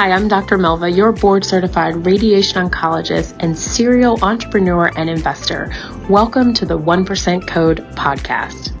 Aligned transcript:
Hi, 0.00 0.12
I'm 0.12 0.28
Dr. 0.28 0.56
Melva, 0.56 0.96
your 0.96 1.12
board 1.12 1.44
certified 1.44 2.06
radiation 2.06 2.66
oncologist 2.66 3.36
and 3.40 3.54
serial 3.54 4.18
entrepreneur 4.24 4.90
and 4.96 5.10
investor. 5.10 5.70
Welcome 6.08 6.54
to 6.54 6.64
the 6.64 6.78
1% 6.78 7.46
Code 7.46 7.80
podcast. 7.96 8.72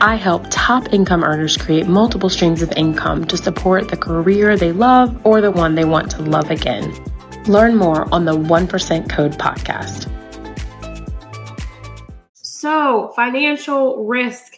I 0.00 0.14
help 0.14 0.46
top 0.48 0.94
income 0.94 1.24
earners 1.24 1.58
create 1.58 1.88
multiple 1.88 2.30
streams 2.30 2.62
of 2.62 2.72
income 2.72 3.26
to 3.26 3.36
support 3.36 3.90
the 3.90 3.98
career 3.98 4.56
they 4.56 4.72
love 4.72 5.14
or 5.26 5.42
the 5.42 5.50
one 5.50 5.74
they 5.74 5.84
want 5.84 6.10
to 6.12 6.22
love 6.22 6.50
again. 6.50 6.90
Learn 7.44 7.76
more 7.76 8.08
on 8.10 8.24
the 8.24 8.34
1% 8.34 9.10
Code 9.10 9.32
podcast. 9.32 10.10
So, 12.32 13.12
financial 13.14 14.06
risk. 14.06 14.54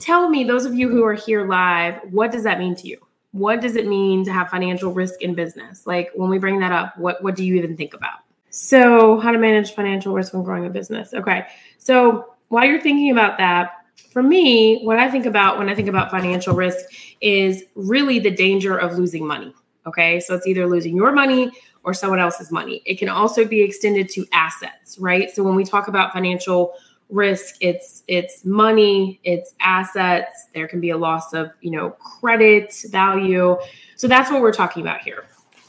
Tell 0.00 0.28
me, 0.28 0.42
those 0.42 0.64
of 0.64 0.74
you 0.74 0.88
who 0.88 1.04
are 1.04 1.14
here 1.14 1.46
live, 1.46 2.00
what 2.10 2.32
does 2.32 2.42
that 2.42 2.58
mean 2.58 2.74
to 2.74 2.88
you? 2.88 2.98
What 3.34 3.60
does 3.60 3.74
it 3.74 3.88
mean 3.88 4.24
to 4.24 4.32
have 4.32 4.48
financial 4.48 4.92
risk 4.92 5.20
in 5.20 5.34
business? 5.34 5.88
Like 5.88 6.12
when 6.14 6.30
we 6.30 6.38
bring 6.38 6.60
that 6.60 6.70
up, 6.70 6.96
what 6.96 7.20
what 7.20 7.34
do 7.34 7.44
you 7.44 7.56
even 7.56 7.76
think 7.76 7.92
about? 7.92 8.20
So, 8.50 9.18
how 9.18 9.32
to 9.32 9.38
manage 9.38 9.74
financial 9.74 10.14
risk 10.14 10.32
when 10.32 10.44
growing 10.44 10.64
a 10.64 10.70
business. 10.70 11.12
Okay. 11.12 11.44
So, 11.78 12.34
while 12.48 12.64
you're 12.64 12.80
thinking 12.80 13.10
about 13.10 13.36
that, 13.38 13.72
for 14.12 14.22
me, 14.22 14.84
what 14.84 15.00
I 15.00 15.10
think 15.10 15.26
about 15.26 15.58
when 15.58 15.68
I 15.68 15.74
think 15.74 15.88
about 15.88 16.12
financial 16.12 16.54
risk 16.54 16.84
is 17.20 17.64
really 17.74 18.20
the 18.20 18.30
danger 18.30 18.76
of 18.78 18.96
losing 18.96 19.26
money. 19.26 19.52
Okay. 19.84 20.20
So, 20.20 20.36
it's 20.36 20.46
either 20.46 20.68
losing 20.68 20.94
your 20.94 21.10
money 21.10 21.50
or 21.82 21.92
someone 21.92 22.20
else's 22.20 22.52
money. 22.52 22.80
It 22.86 23.00
can 23.00 23.08
also 23.08 23.44
be 23.44 23.60
extended 23.62 24.08
to 24.10 24.24
assets, 24.32 24.96
right? 25.00 25.28
So, 25.32 25.42
when 25.42 25.56
we 25.56 25.64
talk 25.64 25.88
about 25.88 26.12
financial 26.12 26.74
risk 27.14 27.54
it's 27.60 28.02
it's 28.08 28.44
money 28.44 29.20
it's 29.22 29.54
assets. 29.60 30.48
There 30.52 30.66
can 30.66 30.80
be 30.80 30.90
a 30.90 30.96
loss 30.96 31.32
of 31.32 31.52
you 31.60 31.70
know 31.70 31.90
credit 31.90 32.74
value. 32.90 33.56
So 33.96 34.08
that's 34.08 34.30
what 34.30 34.42
we're 34.42 34.52
talking 34.52 34.82
about 34.82 35.00
here. 35.00 35.24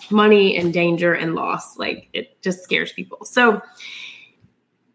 Money 0.09 0.57
and 0.57 0.73
danger 0.73 1.13
and 1.13 1.35
loss 1.35 1.77
like 1.77 2.09
it 2.13 2.41
just 2.41 2.63
scares 2.63 2.91
people. 2.91 3.23
So 3.25 3.61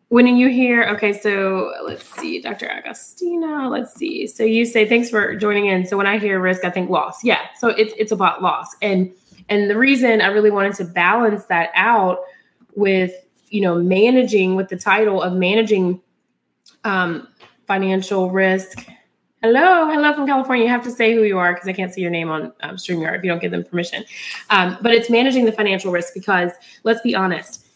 when 0.08 0.26
you 0.26 0.48
hear 0.48 0.82
okay 0.88 1.12
so 1.12 1.72
let's 1.84 2.04
see 2.16 2.40
dr 2.40 2.66
agostina 2.66 3.70
let's 3.70 3.94
see. 3.94 4.26
So 4.26 4.42
you 4.42 4.64
say 4.64 4.88
thanks 4.88 5.08
for 5.08 5.36
joining 5.36 5.66
in. 5.66 5.86
So 5.86 5.96
when 5.96 6.06
i 6.06 6.18
hear 6.18 6.40
risk 6.40 6.64
i 6.64 6.70
think 6.70 6.90
loss. 6.90 7.22
Yeah 7.24 7.46
so 7.56 7.68
it's 7.68 7.94
it's 7.96 8.12
about 8.12 8.42
loss. 8.42 8.74
And 8.82 9.12
and 9.48 9.70
the 9.70 9.78
reason 9.78 10.20
i 10.20 10.26
really 10.26 10.50
wanted 10.50 10.74
to 10.74 10.84
balance 10.84 11.44
that 11.44 11.70
out 11.74 12.18
with 12.74 13.12
you 13.50 13.60
know 13.60 13.76
managing 13.76 14.56
with 14.56 14.68
the 14.68 14.76
title 14.76 15.22
of 15.22 15.32
managing 15.34 16.00
um, 16.84 17.28
financial 17.66 18.30
risk. 18.30 18.86
Hello, 19.42 19.88
hello 19.88 20.12
from 20.12 20.26
California. 20.26 20.64
You 20.64 20.70
have 20.70 20.84
to 20.84 20.90
say 20.90 21.14
who 21.14 21.22
you 21.22 21.38
are 21.38 21.54
because 21.54 21.66
I 21.68 21.72
can't 21.72 21.92
see 21.92 22.02
your 22.02 22.10
name 22.10 22.28
on 22.28 22.52
um, 22.60 22.76
StreamYard 22.76 23.16
if 23.18 23.24
you 23.24 23.30
don't 23.30 23.40
give 23.40 23.52
them 23.52 23.64
permission. 23.64 24.04
Um, 24.50 24.76
but 24.82 24.92
it's 24.92 25.08
managing 25.08 25.46
the 25.46 25.52
financial 25.52 25.92
risk 25.92 26.12
because 26.12 26.50
let's 26.84 27.00
be 27.00 27.14
honest, 27.14 27.66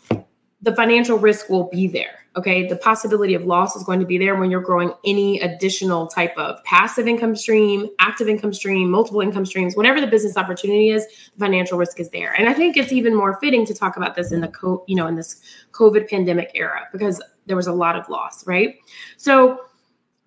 the 0.60 0.74
financial 0.74 1.18
risk 1.18 1.48
will 1.48 1.64
be 1.64 1.86
there. 1.86 2.24
Okay. 2.36 2.66
The 2.66 2.76
possibility 2.76 3.34
of 3.34 3.44
loss 3.44 3.76
is 3.76 3.84
going 3.84 4.00
to 4.00 4.06
be 4.06 4.18
there 4.18 4.34
when 4.34 4.50
you're 4.50 4.60
growing 4.60 4.92
any 5.04 5.40
additional 5.40 6.08
type 6.08 6.36
of 6.36 6.62
passive 6.64 7.06
income 7.06 7.36
stream, 7.36 7.88
active 8.00 8.28
income 8.28 8.52
stream, 8.52 8.90
multiple 8.90 9.20
income 9.20 9.46
streams, 9.46 9.76
whatever 9.76 10.00
the 10.00 10.06
business 10.06 10.36
opportunity 10.36 10.90
is, 10.90 11.06
the 11.06 11.40
financial 11.40 11.78
risk 11.78 12.00
is 12.00 12.10
there. 12.10 12.32
And 12.32 12.48
I 12.48 12.52
think 12.52 12.76
it's 12.76 12.92
even 12.92 13.14
more 13.14 13.38
fitting 13.40 13.64
to 13.66 13.74
talk 13.74 13.96
about 13.96 14.16
this 14.16 14.32
in 14.32 14.40
the 14.40 14.48
co- 14.48 14.82
you 14.88 14.96
know, 14.96 15.06
in 15.06 15.14
this 15.14 15.40
COVID 15.70 16.10
pandemic 16.10 16.50
era 16.54 16.88
because 16.90 17.22
there 17.46 17.56
was 17.56 17.66
a 17.66 17.72
lot 17.72 17.96
of 17.96 18.08
loss, 18.08 18.46
right? 18.46 18.76
So 19.16 19.60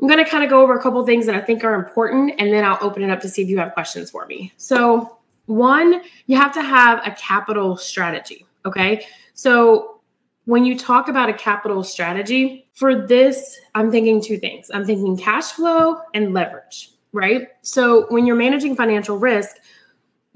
I'm 0.02 0.08
going 0.08 0.24
to 0.24 0.30
kind 0.30 0.44
of 0.44 0.50
go 0.50 0.62
over 0.62 0.78
a 0.78 0.82
couple 0.82 1.04
things 1.06 1.26
that 1.26 1.36
I 1.36 1.42
think 1.42 1.64
are 1.64 1.74
important 1.74 2.34
and 2.40 2.54
then 2.54 2.64
I'll 2.64 2.78
open 2.82 3.04
it 3.04 3.10
up 3.10 3.20
to 3.22 3.30
see 3.30 3.42
if 3.42 3.50
you 3.50 3.58
have 3.58 3.74
questions 3.74 4.12
for 4.12 4.26
me. 4.26 4.54
So, 4.58 5.18
one, 5.46 6.02
you 6.26 6.36
have 6.36 6.54
to 6.54 6.62
have 6.62 7.00
a 7.08 7.12
capital 7.12 7.78
strategy, 7.78 8.46
okay? 8.66 9.06
So, 9.34 10.02
when 10.44 10.64
you 10.64 10.78
talk 10.78 11.10
about 11.10 11.30
a 11.30 11.34
capital 11.34 11.84
strategy, 11.84 12.68
for 12.78 13.08
this, 13.08 13.60
I'm 13.76 13.92
thinking 13.92 14.22
two 14.22 14.38
things. 14.38 14.72
I'm 14.74 14.86
thinking 14.86 15.18
cash 15.18 15.52
flow 15.52 15.98
and 16.14 16.34
leverage, 16.34 16.92
right? 17.12 17.48
So 17.64 18.06
when 18.10 18.26
you're 18.26 18.38
managing 18.38 18.76
financial 18.76 19.18
risk, 19.18 19.58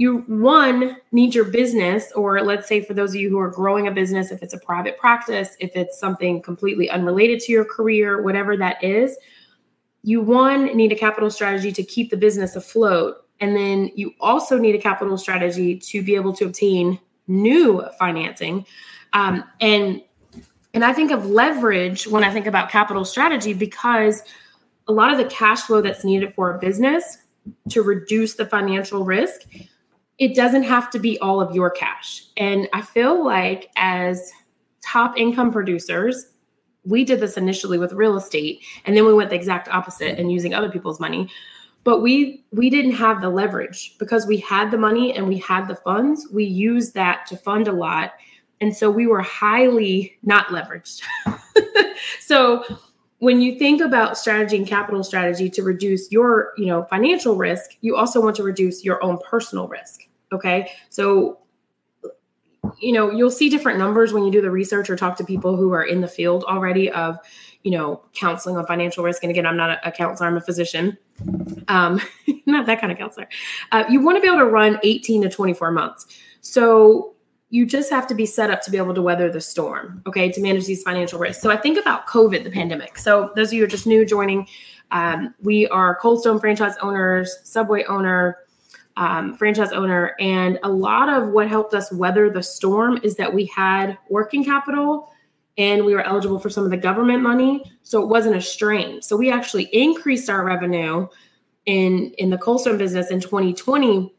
you 0.02 0.20
one 0.28 0.98
need 1.12 1.36
your 1.36 1.46
business, 1.46 2.12
or 2.14 2.42
let's 2.42 2.68
say 2.68 2.82
for 2.82 2.94
those 2.94 3.12
of 3.12 3.18
you 3.18 3.30
who 3.30 3.40
are 3.40 3.50
growing 3.50 3.88
a 3.88 3.92
business, 3.92 4.32
if 4.32 4.42
it's 4.42 4.54
a 4.54 4.60
private 4.60 4.98
practice, 4.98 5.56
if 5.60 5.76
it's 5.76 6.00
something 6.00 6.42
completely 6.42 6.90
unrelated 6.90 7.40
to 7.42 7.52
your 7.52 7.66
career, 7.66 8.22
whatever 8.22 8.58
that 8.58 8.84
is, 8.84 9.18
you 10.04 10.22
one 10.22 10.76
need 10.76 10.92
a 10.92 10.96
capital 10.96 11.30
strategy 11.30 11.72
to 11.72 11.84
keep 11.84 12.10
the 12.10 12.18
business 12.18 12.56
afloat. 12.56 13.18
And 13.40 13.56
then 13.56 13.92
you 13.96 14.14
also 14.20 14.58
need 14.58 14.76
a 14.76 14.80
capital 14.80 15.18
strategy 15.18 15.78
to 15.78 16.04
be 16.04 16.16
able 16.16 16.34
to 16.34 16.46
obtain 16.46 17.00
new 17.28 17.84
financing 18.00 18.66
um, 19.14 19.44
and 19.60 20.02
and 20.74 20.86
I 20.86 20.94
think 20.94 21.12
of 21.12 21.26
leverage 21.26 22.08
when 22.08 22.24
I 22.24 22.32
think 22.32 22.48
about 22.48 22.70
capital 22.70 23.04
strategy 23.04 23.54
because 23.54 24.24
a 24.88 24.94
lot 24.94 25.12
of 25.12 25.18
the 25.18 25.26
cash 25.26 25.62
flow 25.62 25.82
that's 25.82 26.06
needed 26.06 26.34
for 26.34 26.56
a 26.56 26.60
business 26.60 27.18
to 27.70 27.82
reduce 27.82 28.36
the 28.36 28.46
financial 28.46 29.04
risk, 29.04 29.42
it 30.18 30.36
doesn't 30.36 30.64
have 30.64 30.90
to 30.92 31.00
be 31.00 31.20
all 31.20 31.42
of 31.42 31.56
your 31.56 31.70
cash. 31.70 32.24
And 32.38 32.68
I 32.74 32.82
feel 32.82 33.24
like 33.26 33.70
as 33.76 34.32
top 34.84 35.18
income 35.18 35.52
producers, 35.52 36.28
we 36.84 37.04
did 37.04 37.20
this 37.20 37.38
initially 37.38 37.78
with 37.78 37.94
real 37.94 38.16
estate 38.16 38.64
and 38.86 38.98
then 38.98 39.06
we 39.06 39.14
went 39.14 39.30
the 39.30 39.36
exact 39.36 39.68
opposite 39.68 40.18
and 40.18 40.32
using 40.32 40.54
other 40.54 40.70
people's 40.70 41.00
money 41.00 41.30
but 41.84 42.02
we 42.02 42.44
we 42.52 42.72
didn't 42.72 42.94
have 42.94 43.22
the 43.22 43.30
leverage 43.30 43.96
because 44.00 44.26
we 44.26 44.38
had 44.38 44.72
the 44.72 44.80
money 44.80 45.16
and 45.16 45.28
we 45.28 45.38
had 45.38 45.68
the 45.68 45.76
funds 45.76 46.28
we 46.34 46.44
used 46.44 46.96
that 46.96 47.28
to 47.28 47.38
fund 47.38 47.68
a 47.68 47.72
lot 47.72 48.14
and 48.62 48.78
so 48.78 48.90
we 48.92 49.08
were 49.08 49.22
highly 49.22 50.18
not 50.22 50.48
leveraged. 50.48 51.02
so 52.20 52.64
when 53.22 53.40
you 53.40 53.59
think 53.59 53.82
about 53.82 54.18
strategy 54.18 54.58
and 54.58 54.66
capital 54.66 55.04
strategy 55.04 55.48
to 55.48 55.62
reduce 55.62 56.12
your, 56.12 56.54
you 56.58 56.66
know, 56.66 56.86
financial 56.86 57.36
risk, 57.36 57.78
you 57.82 57.96
also 57.96 58.20
want 58.20 58.36
to 58.36 58.42
reduce 58.42 58.84
your 58.84 59.02
own 59.04 59.20
personal 59.20 59.68
risk. 59.68 60.08
Okay. 60.34 60.72
So 60.90 61.38
you 62.80 62.92
know, 62.92 63.12
you'll 63.12 63.32
see 63.32 63.50
different 63.50 63.78
numbers 63.78 64.12
when 64.12 64.24
you 64.24 64.32
do 64.32 64.42
the 64.42 64.50
research 64.50 64.90
or 64.90 64.96
talk 64.96 65.16
to 65.18 65.24
people 65.24 65.56
who 65.56 65.72
are 65.72 65.84
in 65.84 66.02
the 66.02 66.08
field 66.08 66.44
already 66.46 66.90
of, 66.90 67.20
you 67.64 67.72
know, 67.72 68.02
counseling 68.14 68.58
on 68.58 68.66
financial 68.66 69.04
risk. 69.04 69.24
And 69.24 69.30
again, 69.30 69.46
I'm 69.46 69.58
not 69.58 69.80
a, 69.86 69.92
counselor, 69.92 70.28
I'm 70.28 70.38
a 70.38 70.42
physician. 70.42 70.98
Um, 71.68 72.02
not 72.48 72.66
that 72.66 72.80
kind 72.80 72.92
of 72.92 72.98
counselor. 72.98 73.28
Uh, 73.72 73.84
you 73.90 74.02
want 74.02 74.18
to 74.18 74.22
be 74.22 74.28
able 74.28 74.40
to 74.40 74.46
run 74.46 74.80
18 74.84 75.24
to 75.24 75.30
24 75.30 75.72
months. 75.72 76.08
So 76.42 77.14
you 77.52 77.66
just 77.66 77.92
have 77.92 78.08
to 78.08 78.16
be 78.16 78.26
set 78.26 78.50
up 78.50 78.62
to 78.62 78.72
be 78.72 78.78
able 78.78 78.94
to 78.94 79.02
weather 79.02 79.30
the 79.30 79.42
storm, 79.42 80.02
okay, 80.08 80.32
to 80.32 80.42
manage 80.42 80.66
these 80.66 80.82
financial 80.82 81.20
risks. 81.20 81.44
So 81.44 81.52
I 81.52 81.58
think 81.58 81.78
about 81.78 82.08
COVID, 82.08 82.46
the 82.46 82.50
pandemic. 82.50 82.98
So 82.98 83.32
those 83.36 83.50
of 83.50 83.54
you 83.54 83.60
who 83.60 83.66
are 83.66 83.70
just 83.70 83.86
new 83.86 84.06
joining, 84.06 84.48
um, 84.92 85.36
we 85.42 85.68
are 85.68 85.96
Cold 85.98 86.22
Stone 86.22 86.40
franchise 86.40 86.76
owners, 86.82 87.40
Subway 87.44 87.84
owner, 87.84 88.38
um, 88.96 89.36
franchise 89.36 89.74
owner, 89.74 90.16
and 90.20 90.60
a 90.64 90.70
lot 90.70 91.10
of 91.10 91.30
what 91.30 91.50
helped 91.50 91.74
us 91.74 91.92
weather 91.92 92.30
the 92.30 92.42
storm 92.42 93.00
is 93.04 93.18
that 93.18 93.34
we 93.34 93.46
had 93.46 93.98
working 94.10 94.46
capital 94.46 95.12
and 95.58 95.84
we 95.86 95.94
were 95.94 96.04
eligible 96.04 96.40
for 96.40 96.50
some 96.50 96.64
of 96.64 96.72
the 96.72 96.78
government 96.78 97.22
money, 97.22 97.62
so 97.84 98.02
it 98.02 98.08
wasn't 98.08 98.36
a 98.36 98.42
strain. 98.42 99.02
So 99.02 99.18
we 99.18 99.30
actually 99.30 99.66
increased 99.74 100.30
our 100.30 100.46
revenue 100.46 101.08
in 101.66 102.14
in 102.18 102.30
the 102.30 102.38
Cold 102.38 102.62
Stone 102.62 102.78
business 102.78 103.12
in 103.12 103.20
2020 103.20 104.14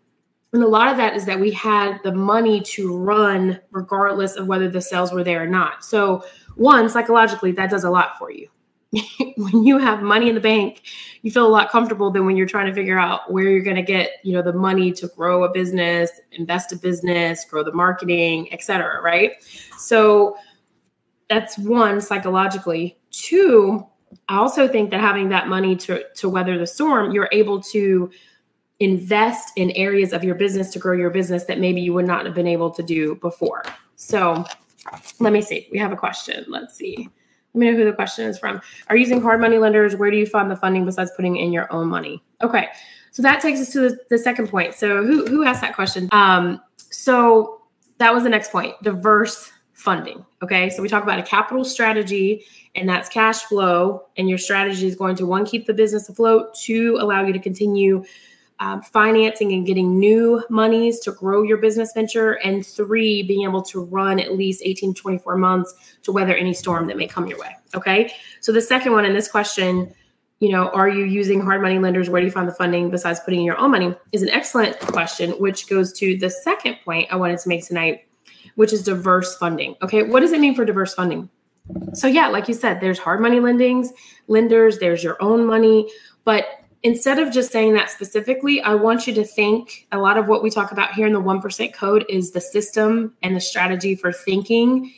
and 0.52 0.62
a 0.62 0.68
lot 0.68 0.88
of 0.88 0.98
that 0.98 1.16
is 1.16 1.24
that 1.24 1.40
we 1.40 1.50
had 1.50 1.98
the 2.02 2.12
money 2.12 2.60
to 2.60 2.94
run 2.94 3.58
regardless 3.70 4.36
of 4.36 4.46
whether 4.46 4.68
the 4.68 4.80
sales 4.80 5.12
were 5.12 5.24
there 5.24 5.42
or 5.42 5.46
not. 5.46 5.84
So, 5.84 6.24
one, 6.56 6.90
psychologically, 6.90 7.52
that 7.52 7.70
does 7.70 7.84
a 7.84 7.90
lot 7.90 8.18
for 8.18 8.30
you. 8.30 8.48
when 9.38 9.64
you 9.64 9.78
have 9.78 10.02
money 10.02 10.28
in 10.28 10.34
the 10.34 10.40
bank, 10.40 10.82
you 11.22 11.30
feel 11.30 11.46
a 11.46 11.48
lot 11.48 11.70
comfortable 11.70 12.10
than 12.10 12.26
when 12.26 12.36
you're 12.36 12.46
trying 12.46 12.66
to 12.66 12.74
figure 12.74 12.98
out 12.98 13.32
where 13.32 13.44
you're 13.44 13.62
going 13.62 13.76
to 13.76 13.82
get, 13.82 14.10
you 14.24 14.34
know, 14.34 14.42
the 14.42 14.52
money 14.52 14.92
to 14.92 15.08
grow 15.16 15.44
a 15.44 15.50
business, 15.50 16.10
invest 16.32 16.70
a 16.72 16.76
business, 16.76 17.46
grow 17.46 17.64
the 17.64 17.72
marketing, 17.72 18.52
etc. 18.52 19.00
right? 19.00 19.42
So, 19.78 20.36
that's 21.30 21.56
one 21.56 22.02
psychologically. 22.02 22.98
Two, 23.10 23.86
I 24.28 24.36
also 24.36 24.68
think 24.68 24.90
that 24.90 25.00
having 25.00 25.30
that 25.30 25.48
money 25.48 25.76
to 25.76 26.04
to 26.16 26.28
weather 26.28 26.58
the 26.58 26.66
storm, 26.66 27.12
you're 27.12 27.30
able 27.32 27.62
to 27.62 28.10
invest 28.82 29.52
in 29.56 29.70
areas 29.72 30.12
of 30.12 30.24
your 30.24 30.34
business 30.34 30.70
to 30.70 30.78
grow 30.78 30.96
your 30.96 31.10
business 31.10 31.44
that 31.44 31.60
maybe 31.60 31.80
you 31.80 31.92
would 31.92 32.06
not 32.06 32.26
have 32.26 32.34
been 32.34 32.48
able 32.48 32.70
to 32.70 32.82
do 32.82 33.14
before. 33.16 33.62
So 33.96 34.44
let 35.20 35.32
me 35.32 35.40
see. 35.40 35.68
We 35.70 35.78
have 35.78 35.92
a 35.92 35.96
question. 35.96 36.44
Let's 36.48 36.74
see. 36.74 37.08
Let 37.54 37.58
me 37.58 37.70
know 37.70 37.76
who 37.76 37.84
the 37.84 37.92
question 37.92 38.26
is 38.26 38.38
from. 38.38 38.60
Are 38.88 38.96
you 38.96 39.02
using 39.02 39.20
hard 39.20 39.40
money 39.40 39.58
lenders? 39.58 39.94
Where 39.94 40.10
do 40.10 40.16
you 40.16 40.26
fund 40.26 40.50
the 40.50 40.56
funding 40.56 40.84
besides 40.84 41.12
putting 41.14 41.36
in 41.36 41.52
your 41.52 41.72
own 41.72 41.86
money? 41.86 42.24
Okay. 42.42 42.68
So 43.12 43.22
that 43.22 43.40
takes 43.40 43.60
us 43.60 43.70
to 43.74 43.80
the, 43.80 43.98
the 44.10 44.18
second 44.18 44.48
point. 44.48 44.74
So 44.74 45.04
who 45.04 45.26
who 45.26 45.44
asked 45.44 45.60
that 45.60 45.76
question? 45.76 46.08
Um, 46.12 46.60
so 46.76 47.62
that 47.98 48.12
was 48.12 48.24
the 48.24 48.30
next 48.30 48.50
point. 48.50 48.74
Diverse 48.82 49.52
funding. 49.74 50.24
Okay. 50.42 50.70
So 50.70 50.82
we 50.82 50.88
talk 50.88 51.02
about 51.04 51.18
a 51.18 51.22
capital 51.22 51.64
strategy, 51.64 52.44
and 52.74 52.88
that's 52.88 53.08
cash 53.08 53.42
flow. 53.42 54.06
And 54.16 54.28
your 54.28 54.38
strategy 54.38 54.86
is 54.88 54.96
going 54.96 55.14
to 55.16 55.26
one, 55.26 55.44
keep 55.44 55.66
the 55.66 55.74
business 55.74 56.08
afloat, 56.08 56.54
two, 56.54 56.96
allow 56.98 57.24
you 57.24 57.32
to 57.32 57.38
continue 57.38 58.02
um, 58.62 58.80
financing 58.80 59.52
and 59.52 59.66
getting 59.66 59.98
new 59.98 60.40
monies 60.48 61.00
to 61.00 61.10
grow 61.10 61.42
your 61.42 61.56
business 61.56 61.92
venture. 61.92 62.34
And 62.34 62.64
three, 62.64 63.24
being 63.24 63.42
able 63.42 63.60
to 63.62 63.82
run 63.82 64.20
at 64.20 64.36
least 64.36 64.62
18 64.64 64.94
to 64.94 65.02
24 65.02 65.36
months 65.36 65.74
to 66.04 66.12
weather 66.12 66.32
any 66.32 66.54
storm 66.54 66.86
that 66.86 66.96
may 66.96 67.08
come 67.08 67.26
your 67.26 67.40
way. 67.40 67.56
Okay. 67.74 68.12
So 68.40 68.52
the 68.52 68.60
second 68.62 68.92
one 68.92 69.04
in 69.04 69.14
this 69.14 69.28
question, 69.28 69.92
you 70.38 70.52
know, 70.52 70.68
are 70.68 70.88
you 70.88 71.04
using 71.04 71.40
hard 71.40 71.60
money 71.60 71.80
lenders? 71.80 72.08
Where 72.08 72.20
do 72.20 72.26
you 72.26 72.30
find 72.30 72.46
the 72.46 72.54
funding 72.54 72.88
besides 72.88 73.18
putting 73.18 73.40
in 73.40 73.46
your 73.46 73.58
own 73.58 73.72
money? 73.72 73.96
Is 74.12 74.22
an 74.22 74.28
excellent 74.28 74.78
question, 74.78 75.32
which 75.32 75.68
goes 75.68 75.92
to 75.94 76.16
the 76.16 76.30
second 76.30 76.76
point 76.84 77.08
I 77.10 77.16
wanted 77.16 77.40
to 77.40 77.48
make 77.48 77.66
tonight, 77.66 78.06
which 78.54 78.72
is 78.72 78.84
diverse 78.84 79.36
funding. 79.38 79.74
Okay. 79.82 80.04
What 80.04 80.20
does 80.20 80.30
it 80.30 80.40
mean 80.40 80.54
for 80.54 80.64
diverse 80.64 80.94
funding? 80.94 81.28
So 81.94 82.06
yeah, 82.06 82.28
like 82.28 82.46
you 82.46 82.54
said, 82.54 82.80
there's 82.80 83.00
hard 83.00 83.20
money 83.20 83.40
lendings, 83.40 83.88
lenders, 84.28 84.78
there's 84.78 85.02
your 85.02 85.20
own 85.20 85.46
money, 85.46 85.90
but 86.24 86.61
instead 86.82 87.18
of 87.18 87.32
just 87.32 87.52
saying 87.52 87.74
that 87.74 87.90
specifically, 87.90 88.60
I 88.60 88.74
want 88.74 89.06
you 89.06 89.14
to 89.14 89.24
think 89.24 89.86
a 89.92 89.98
lot 89.98 90.18
of 90.18 90.26
what 90.26 90.42
we 90.42 90.50
talk 90.50 90.72
about 90.72 90.94
here 90.94 91.06
in 91.06 91.12
the 91.12 91.20
1% 91.20 91.72
code 91.74 92.04
is 92.08 92.32
the 92.32 92.40
system 92.40 93.14
and 93.22 93.36
the 93.36 93.40
strategy 93.40 93.94
for 93.94 94.12
thinking 94.12 94.92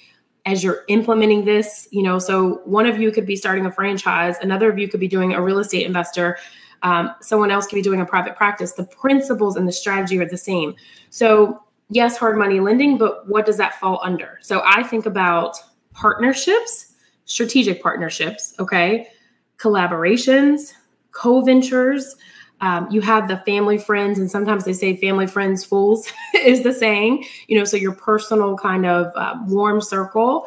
as 0.46 0.64
you're 0.64 0.84
implementing 0.88 1.44
this. 1.44 1.88
You 1.90 2.02
know, 2.02 2.18
so 2.18 2.62
one 2.64 2.86
of 2.86 2.98
you 2.98 3.10
could 3.12 3.26
be 3.26 3.36
starting 3.36 3.66
a 3.66 3.70
franchise, 3.70 4.36
another 4.40 4.70
of 4.70 4.78
you 4.78 4.88
could 4.88 5.00
be 5.00 5.08
doing 5.08 5.34
a 5.34 5.42
real 5.42 5.58
estate 5.58 5.86
investor. 5.86 6.38
Um, 6.82 7.14
someone 7.20 7.50
else 7.50 7.66
could 7.66 7.76
be 7.76 7.82
doing 7.82 8.00
a 8.00 8.06
private 8.06 8.36
practice. 8.36 8.72
The 8.72 8.84
principles 8.84 9.56
and 9.56 9.66
the 9.66 9.72
strategy 9.72 10.18
are 10.18 10.28
the 10.28 10.36
same. 10.36 10.74
So, 11.08 11.62
yes, 11.88 12.16
hard 12.18 12.36
money 12.36 12.60
lending, 12.60 12.98
but 12.98 13.26
what 13.26 13.46
does 13.46 13.56
that 13.56 13.80
fall 13.80 14.00
under? 14.02 14.38
So, 14.42 14.62
I 14.66 14.82
think 14.82 15.06
about 15.06 15.56
partnerships, 15.92 16.94
strategic 17.24 17.82
partnerships, 17.82 18.54
okay, 18.58 19.08
collaborations, 19.56 20.72
co 21.14 21.40
ventures. 21.40 22.16
Um, 22.60 22.88
you 22.90 23.00
have 23.00 23.28
the 23.28 23.38
family 23.38 23.78
friends, 23.78 24.18
and 24.18 24.30
sometimes 24.30 24.64
they 24.64 24.72
say 24.72 24.96
family 24.96 25.26
friends 25.26 25.64
fools 25.64 26.10
is 26.34 26.62
the 26.62 26.72
saying, 26.72 27.24
you 27.48 27.58
know, 27.58 27.64
so 27.64 27.76
your 27.76 27.94
personal 27.94 28.56
kind 28.56 28.86
of 28.86 29.12
uh, 29.16 29.34
warm 29.46 29.80
circle. 29.80 30.46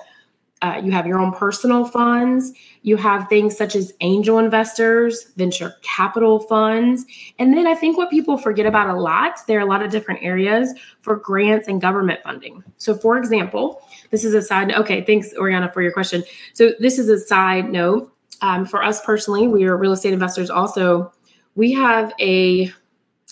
Uh, 0.64 0.81
you 0.84 0.92
have 0.92 1.06
your 1.06 1.19
own 1.19 1.31
personal 1.31 1.86
funds. 1.86 2.52
You 2.81 2.98
have 2.98 3.30
things 3.30 3.56
such 3.56 3.75
as 3.75 3.94
angel 4.02 4.40
investors, 4.40 5.31
venture 5.36 5.75
capital 5.84 6.40
funds. 6.40 7.06
And 7.38 7.56
then 7.56 7.68
I 7.68 7.75
think 7.75 7.96
what 7.96 8.10
people 8.10 8.38
forget 8.38 8.66
about 8.66 8.90
a 8.90 9.00
lot, 9.00 9.38
there 9.48 9.60
are 9.60 9.62
a 9.62 9.68
lot 9.68 9.84
of 9.84 9.92
different 9.92 10.24
areas 10.24 10.74
for 11.02 11.18
grants 11.18 11.68
and 11.68 11.80
government 11.80 12.22
funding. 12.24 12.64
So, 12.78 12.96
for 12.96 13.18
example, 13.19 13.84
this 14.10 14.24
is 14.24 14.34
a 14.34 14.42
side. 14.42 14.72
Okay, 14.72 15.04
thanks, 15.04 15.31
Oriana, 15.38 15.72
for 15.72 15.84
your 15.84 15.92
question. 15.92 16.24
So, 16.54 16.72
this 16.80 16.98
is 16.98 17.08
a 17.10 17.19
side 17.19 17.69
note. 17.69 18.12
Um, 18.42 18.66
for 18.66 18.84
us 18.84 19.04
personally, 19.04 19.48
we 19.48 19.66
are 19.66 19.78
real 19.78 19.92
estate 19.92 20.13
investors 20.13 20.50
also. 20.50 21.12
We 21.56 21.72
have 21.74 22.13
a, 22.19 22.72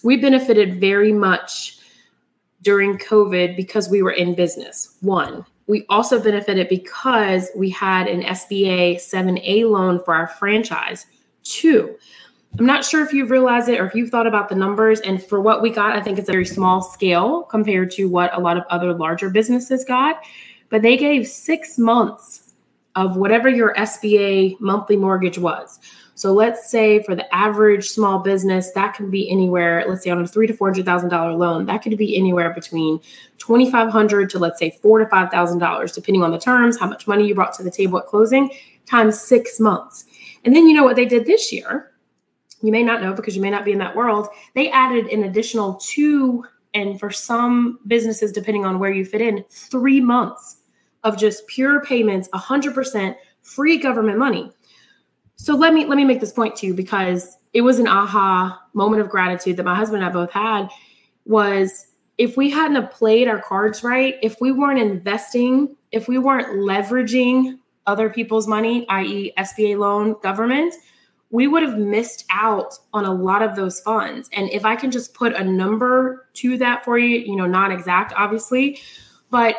we 0.04 0.18
benefited 0.18 0.80
very 0.80 1.13
much 1.13 1.80
during 2.62 2.98
COVID 2.98 3.56
because 3.56 3.90
we 3.90 4.02
were 4.02 4.12
in 4.12 4.34
business. 4.34 4.98
One, 5.02 5.46
we 5.68 5.86
also 5.90 6.22
benefited 6.22 6.68
because 6.69 7.50
we 7.56 7.69
had 7.69 8.07
an 8.07 8.22
SBA 8.22 8.96
7A 8.96 9.69
loan 9.69 10.04
for 10.04 10.16
our 10.16 10.28
franchise. 10.28 11.06
Two, 11.44 11.96
I'm 12.58 12.66
not 12.66 12.86
sure 12.86 13.04
if 13.04 13.13
you've 13.13 13.31
realized 13.31 13.68
it 13.69 13.80
or 13.80 13.86
if 13.86 13.94
you've 13.94 14.10
thought 14.10 14.28
about 14.28 14.50
the 14.50 14.56
numbers. 14.56 15.01
And 15.01 15.22
for 15.22 15.42
what 15.42 15.62
we 15.62 15.69
got, 15.69 15.96
I 15.96 16.01
think 16.01 16.18
it's 16.18 16.30
a 16.30 16.31
very 16.31 16.46
small 16.46 16.81
scale 16.81 17.44
compared 17.44 17.92
to 17.92 18.06
what 18.06 18.36
a 18.36 18.40
lot 18.40 18.58
of 18.58 18.63
other 18.69 18.94
larger 18.94 19.30
businesses 19.30 19.84
got. 19.84 20.24
But 20.69 20.81
they 20.81 20.98
gave 20.98 21.28
six 21.28 21.78
months 21.78 22.44
of 22.95 23.18
whatever 23.18 23.50
your 23.50 23.74
SBA 23.75 24.59
monthly 24.59 24.95
mortgage 24.97 25.38
was. 25.38 25.80
So 26.18 26.31
let's 26.31 26.71
say 26.71 27.03
for 27.03 27.13
the 27.13 27.36
average 27.36 27.89
small 27.89 28.19
business, 28.19 28.71
that 28.71 28.94
can 28.94 29.12
be 29.12 29.30
anywhere. 29.30 29.83
Let's 29.86 30.03
say 30.03 30.09
on 30.12 30.21
a 30.21 30.27
three 30.27 30.47
to 30.47 30.53
four 30.53 30.69
hundred 30.69 30.86
thousand 30.86 31.09
dollar 31.09 31.33
loan, 31.33 31.65
that 31.65 31.81
could 31.81 31.97
be 31.97 32.18
anywhere 32.18 32.53
between 32.53 33.01
twenty 33.38 33.69
five 33.69 33.89
hundred 33.89 34.30
to 34.30 34.39
let's 34.39 34.57
say 34.57 34.71
four 34.81 35.00
to 35.00 35.07
five 35.07 35.30
thousand 35.30 35.59
dollars, 35.59 35.92
depending 35.92 36.24
on 36.24 36.31
the 36.31 36.39
terms, 36.39 36.80
how 36.80 36.88
much 36.88 37.06
money 37.06 37.27
you 37.27 37.36
brought 37.36 37.53
to 37.56 37.63
the 37.63 37.71
table 37.71 38.00
at 38.00 38.06
closing, 38.06 38.50
times 38.86 39.19
six 39.19 39.59
months. 39.59 40.06
And 40.45 40.56
then 40.56 40.68
you 40.68 40.74
know 40.74 40.83
what 40.83 40.95
they 40.95 41.06
did 41.06 41.25
this 41.25 41.51
year? 41.51 41.91
You 42.62 42.71
may 42.71 42.83
not 42.83 43.01
know 43.01 43.13
because 43.13 43.36
you 43.36 43.41
may 43.41 43.50
not 43.50 43.65
be 43.65 43.74
in 43.74 43.80
that 43.80 43.95
world. 43.95 44.30
They 44.53 44.71
added 44.71 45.07
an 45.07 45.24
additional 45.24 45.75
two, 45.75 46.45
and 46.74 46.98
for 46.98 47.12
some 47.12 47.80
businesses, 47.88 48.31
depending 48.31 48.63
on 48.63 48.80
where 48.80 48.91
you 48.91 49.03
fit 49.03 49.21
in, 49.21 49.44
three 49.50 50.00
months 50.00 50.62
of 51.06 51.18
just 51.18 51.48
pure 51.48 51.81
payments, 51.81 52.28
100% 52.34 53.16
free 53.42 53.78
government 53.78 54.18
money. 54.18 54.52
So 55.38 55.56
let 55.56 55.74
me 55.74 55.86
let 55.86 55.96
me 55.96 56.06
make 56.06 56.19
this 56.19 56.34
point 56.34 56.56
to 56.57 56.66
you 56.66 56.74
because 56.74 57.38
it 57.54 57.62
was 57.62 57.80
an 57.80 57.88
aha 57.88 58.62
moment 58.74 59.02
of 59.02 59.10
gratitude 59.10 59.57
that 59.57 59.63
my 59.63 59.75
husband 59.75 60.04
and 60.04 60.10
I 60.10 60.13
both 60.13 60.31
had 60.31 60.69
was 61.25 61.88
if 62.18 62.38
we 62.38 62.50
hadn't 62.50 62.81
have 62.81 62.92
played 62.92 63.28
our 63.28 63.42
cards 63.42 63.84
right, 63.84 64.16
if 64.22 64.38
we 64.40 64.52
weren't 64.52 64.80
investing, 64.80 65.75
if 65.92 66.07
we 66.07 66.18
weren't 66.18 66.48
leveraging 66.60 67.60
other 67.86 68.10
people's 68.10 68.48
money, 68.48 68.88
i.e. 68.90 69.34
SBA 69.38 69.78
loan 69.78 70.16
government, 70.24 70.74
we 71.30 71.48
would 71.48 71.62
have 71.62 71.78
missed 71.78 72.25
out 72.31 72.74
on 72.94 73.06
a 73.06 73.13
lot 73.13 73.42
of 73.42 73.56
those 73.56 73.81
funds. 73.81 74.30
And 74.31 74.50
if 74.50 74.63
I 74.63 74.75
can 74.75 74.90
just 74.90 75.13
put 75.13 75.34
a 75.34 75.44
number 75.44 76.28
to 76.36 76.58
that 76.60 76.86
for 76.86 76.98
you, 76.98 77.18
you 77.18 77.36
know, 77.36 77.46
not 77.46 77.72
exact 77.72 78.13
obviously, 78.16 78.80
but 79.30 79.56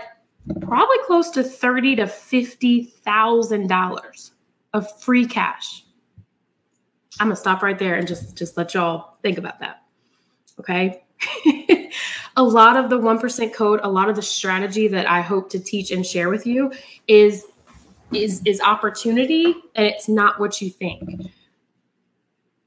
probably 0.60 0.98
close 1.06 1.30
to 1.30 1.42
thirty 1.42 1.96
to 1.96 2.06
fifty 2.06 2.84
thousand 2.84 3.68
dollars 3.68 4.32
of 4.72 5.00
free 5.00 5.26
cash. 5.26 5.84
I'm 7.18 7.28
gonna 7.28 7.36
stop 7.36 7.62
right 7.62 7.78
there 7.78 7.94
and 7.96 8.06
just 8.06 8.36
just 8.36 8.56
let 8.56 8.74
y'all 8.74 9.16
think 9.22 9.38
about 9.38 9.60
that. 9.60 9.82
Okay. 10.60 11.02
a 12.36 12.42
lot 12.42 12.76
of 12.76 12.90
the 12.90 12.98
1% 12.98 13.54
code, 13.54 13.80
a 13.82 13.88
lot 13.88 14.10
of 14.10 14.16
the 14.16 14.22
strategy 14.22 14.88
that 14.88 15.08
I 15.08 15.22
hope 15.22 15.48
to 15.50 15.58
teach 15.58 15.90
and 15.90 16.04
share 16.04 16.28
with 16.28 16.46
you 16.46 16.72
is 17.08 17.44
is 18.12 18.40
is 18.44 18.60
opportunity 18.60 19.46
and 19.74 19.84
it's 19.86 20.08
not 20.08 20.38
what 20.38 20.60
you 20.60 20.70
think. 20.70 21.28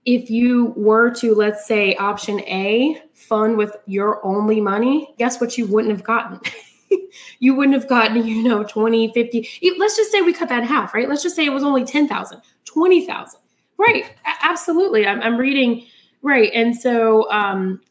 If 0.05 0.29
you 0.29 0.73
were 0.75 1.11
to 1.15 1.33
let's 1.35 1.65
say 1.65 1.95
option 1.95 2.39
A, 2.41 3.01
fund 3.13 3.57
with 3.57 3.77
your 3.85 4.25
only 4.25 4.59
money, 4.59 5.13
guess 5.17 5.39
what 5.39 5.57
you 5.57 5.67
wouldn't 5.67 5.93
have 5.93 6.03
gotten? 6.03 6.39
you 7.39 7.55
wouldn't 7.55 7.75
have 7.75 7.87
gotten, 7.87 8.23
you 8.25 8.43
know, 8.43 8.63
20, 8.63 9.13
50. 9.13 9.49
Let's 9.77 9.97
just 9.97 10.11
say 10.11 10.21
we 10.21 10.33
cut 10.33 10.49
that 10.49 10.61
in 10.61 10.67
half, 10.67 10.93
right? 10.93 11.09
Let's 11.09 11.23
just 11.23 11.35
say 11.35 11.45
it 11.45 11.53
was 11.53 11.63
only 11.63 11.85
10,000, 11.85 12.41
20,000. 12.65 13.39
Right. 13.77 14.13
Absolutely. 14.43 15.07
I'm, 15.07 15.21
I'm 15.21 15.37
reading. 15.37 15.85
Right. 16.21 16.51
And 16.53 16.75
so 16.75 17.31
um, 17.31 17.81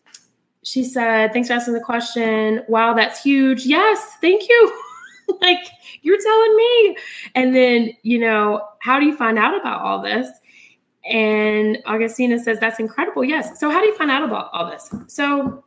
she 0.62 0.84
said, 0.84 1.32
thanks 1.32 1.48
for 1.48 1.54
asking 1.54 1.74
the 1.74 1.80
question. 1.80 2.62
Wow, 2.68 2.92
that's 2.92 3.22
huge. 3.22 3.64
Yes. 3.64 4.16
Thank 4.20 4.48
you. 4.48 4.82
like 5.40 5.67
you're 6.02 6.20
telling 6.20 6.56
me. 6.56 6.96
And 7.34 7.55
then, 7.55 7.93
you 8.02 8.19
know, 8.19 8.67
how 8.81 9.00
do 9.00 9.06
you 9.06 9.17
find 9.17 9.38
out 9.38 9.58
about 9.58 9.81
all 9.81 10.02
this? 10.02 10.28
And 11.08 11.78
Augustina 11.86 12.38
says, 12.38 12.58
that's 12.60 12.78
incredible. 12.78 13.24
Yes. 13.24 13.58
So 13.58 13.70
how 13.70 13.81
do 13.81 13.86
you 13.86 13.96
find 13.96 14.10
out 14.10 14.22
about 14.22 14.50
all 14.52 14.70
this? 14.70 14.93
So 15.06 15.64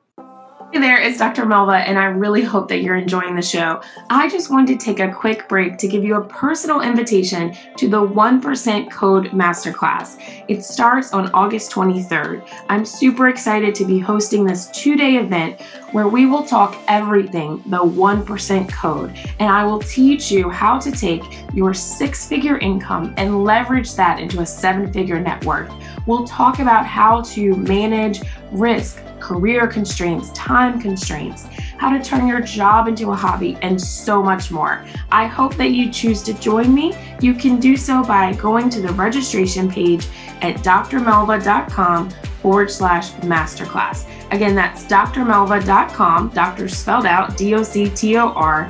Hey 0.73 0.79
there, 0.79 1.01
it's 1.01 1.17
Dr. 1.17 1.43
Melva, 1.43 1.85
and 1.85 1.99
I 1.99 2.05
really 2.05 2.43
hope 2.43 2.69
that 2.69 2.81
you're 2.81 2.95
enjoying 2.95 3.35
the 3.35 3.41
show. 3.41 3.81
I 4.09 4.29
just 4.29 4.49
wanted 4.49 4.79
to 4.79 4.85
take 4.85 5.01
a 5.01 5.11
quick 5.11 5.49
break 5.49 5.77
to 5.79 5.85
give 5.85 6.05
you 6.05 6.15
a 6.15 6.23
personal 6.23 6.79
invitation 6.79 7.53
to 7.75 7.89
the 7.89 7.97
1% 7.97 8.89
Code 8.89 9.31
Masterclass. 9.31 10.15
It 10.47 10.63
starts 10.63 11.11
on 11.11 11.29
August 11.33 11.73
23rd. 11.73 12.47
I'm 12.69 12.85
super 12.85 13.27
excited 13.27 13.75
to 13.75 13.85
be 13.85 13.99
hosting 13.99 14.45
this 14.45 14.71
two 14.71 14.95
day 14.95 15.17
event 15.17 15.59
where 15.91 16.07
we 16.07 16.25
will 16.25 16.45
talk 16.45 16.81
everything 16.87 17.61
the 17.65 17.83
1% 17.83 18.71
code, 18.71 19.13
and 19.39 19.49
I 19.49 19.65
will 19.65 19.79
teach 19.79 20.31
you 20.31 20.49
how 20.49 20.79
to 20.79 20.89
take 20.89 21.21
your 21.53 21.73
six 21.73 22.25
figure 22.25 22.59
income 22.59 23.13
and 23.17 23.43
leverage 23.43 23.93
that 23.95 24.21
into 24.21 24.39
a 24.39 24.45
seven 24.45 24.93
figure 24.93 25.19
net 25.19 25.43
worth. 25.43 25.69
We'll 26.07 26.25
talk 26.25 26.59
about 26.59 26.85
how 26.85 27.23
to 27.23 27.57
manage 27.57 28.21
risk 28.53 29.03
career 29.21 29.67
constraints, 29.67 30.31
time 30.31 30.81
constraints, 30.81 31.45
how 31.77 31.95
to 31.95 32.03
turn 32.03 32.27
your 32.27 32.41
job 32.41 32.87
into 32.87 33.11
a 33.11 33.15
hobby, 33.15 33.57
and 33.61 33.79
so 33.79 34.21
much 34.21 34.51
more. 34.51 34.85
I 35.11 35.27
hope 35.27 35.55
that 35.55 35.71
you 35.71 35.91
choose 35.91 36.21
to 36.23 36.33
join 36.33 36.73
me. 36.73 36.93
You 37.21 37.33
can 37.33 37.59
do 37.59 37.77
so 37.77 38.03
by 38.03 38.33
going 38.33 38.69
to 38.71 38.81
the 38.81 38.93
registration 38.93 39.69
page 39.69 40.07
at 40.41 40.57
drmelva.com 40.57 42.09
forward 42.41 42.71
slash 42.71 43.11
masterclass. 43.21 44.05
Again, 44.31 44.55
that's 44.55 44.85
drmelva.com, 44.85 46.29
doctor 46.29 46.67
spelled 46.67 47.05
out 47.05 47.37
D 47.37 47.53
O 47.53 47.63
C 47.63 47.89
T 47.89 48.17
O 48.17 48.29
R 48.29 48.69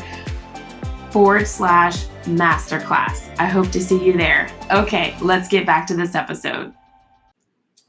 forward 1.11 1.47
slash 1.47 2.05
masterclass. 2.25 3.33
I 3.39 3.45
hope 3.45 3.69
to 3.71 3.81
see 3.81 4.03
you 4.03 4.13
there. 4.13 4.49
Okay, 4.71 5.15
let's 5.21 5.47
get 5.47 5.65
back 5.65 5.87
to 5.87 5.95
this 5.95 6.15
episode 6.15 6.73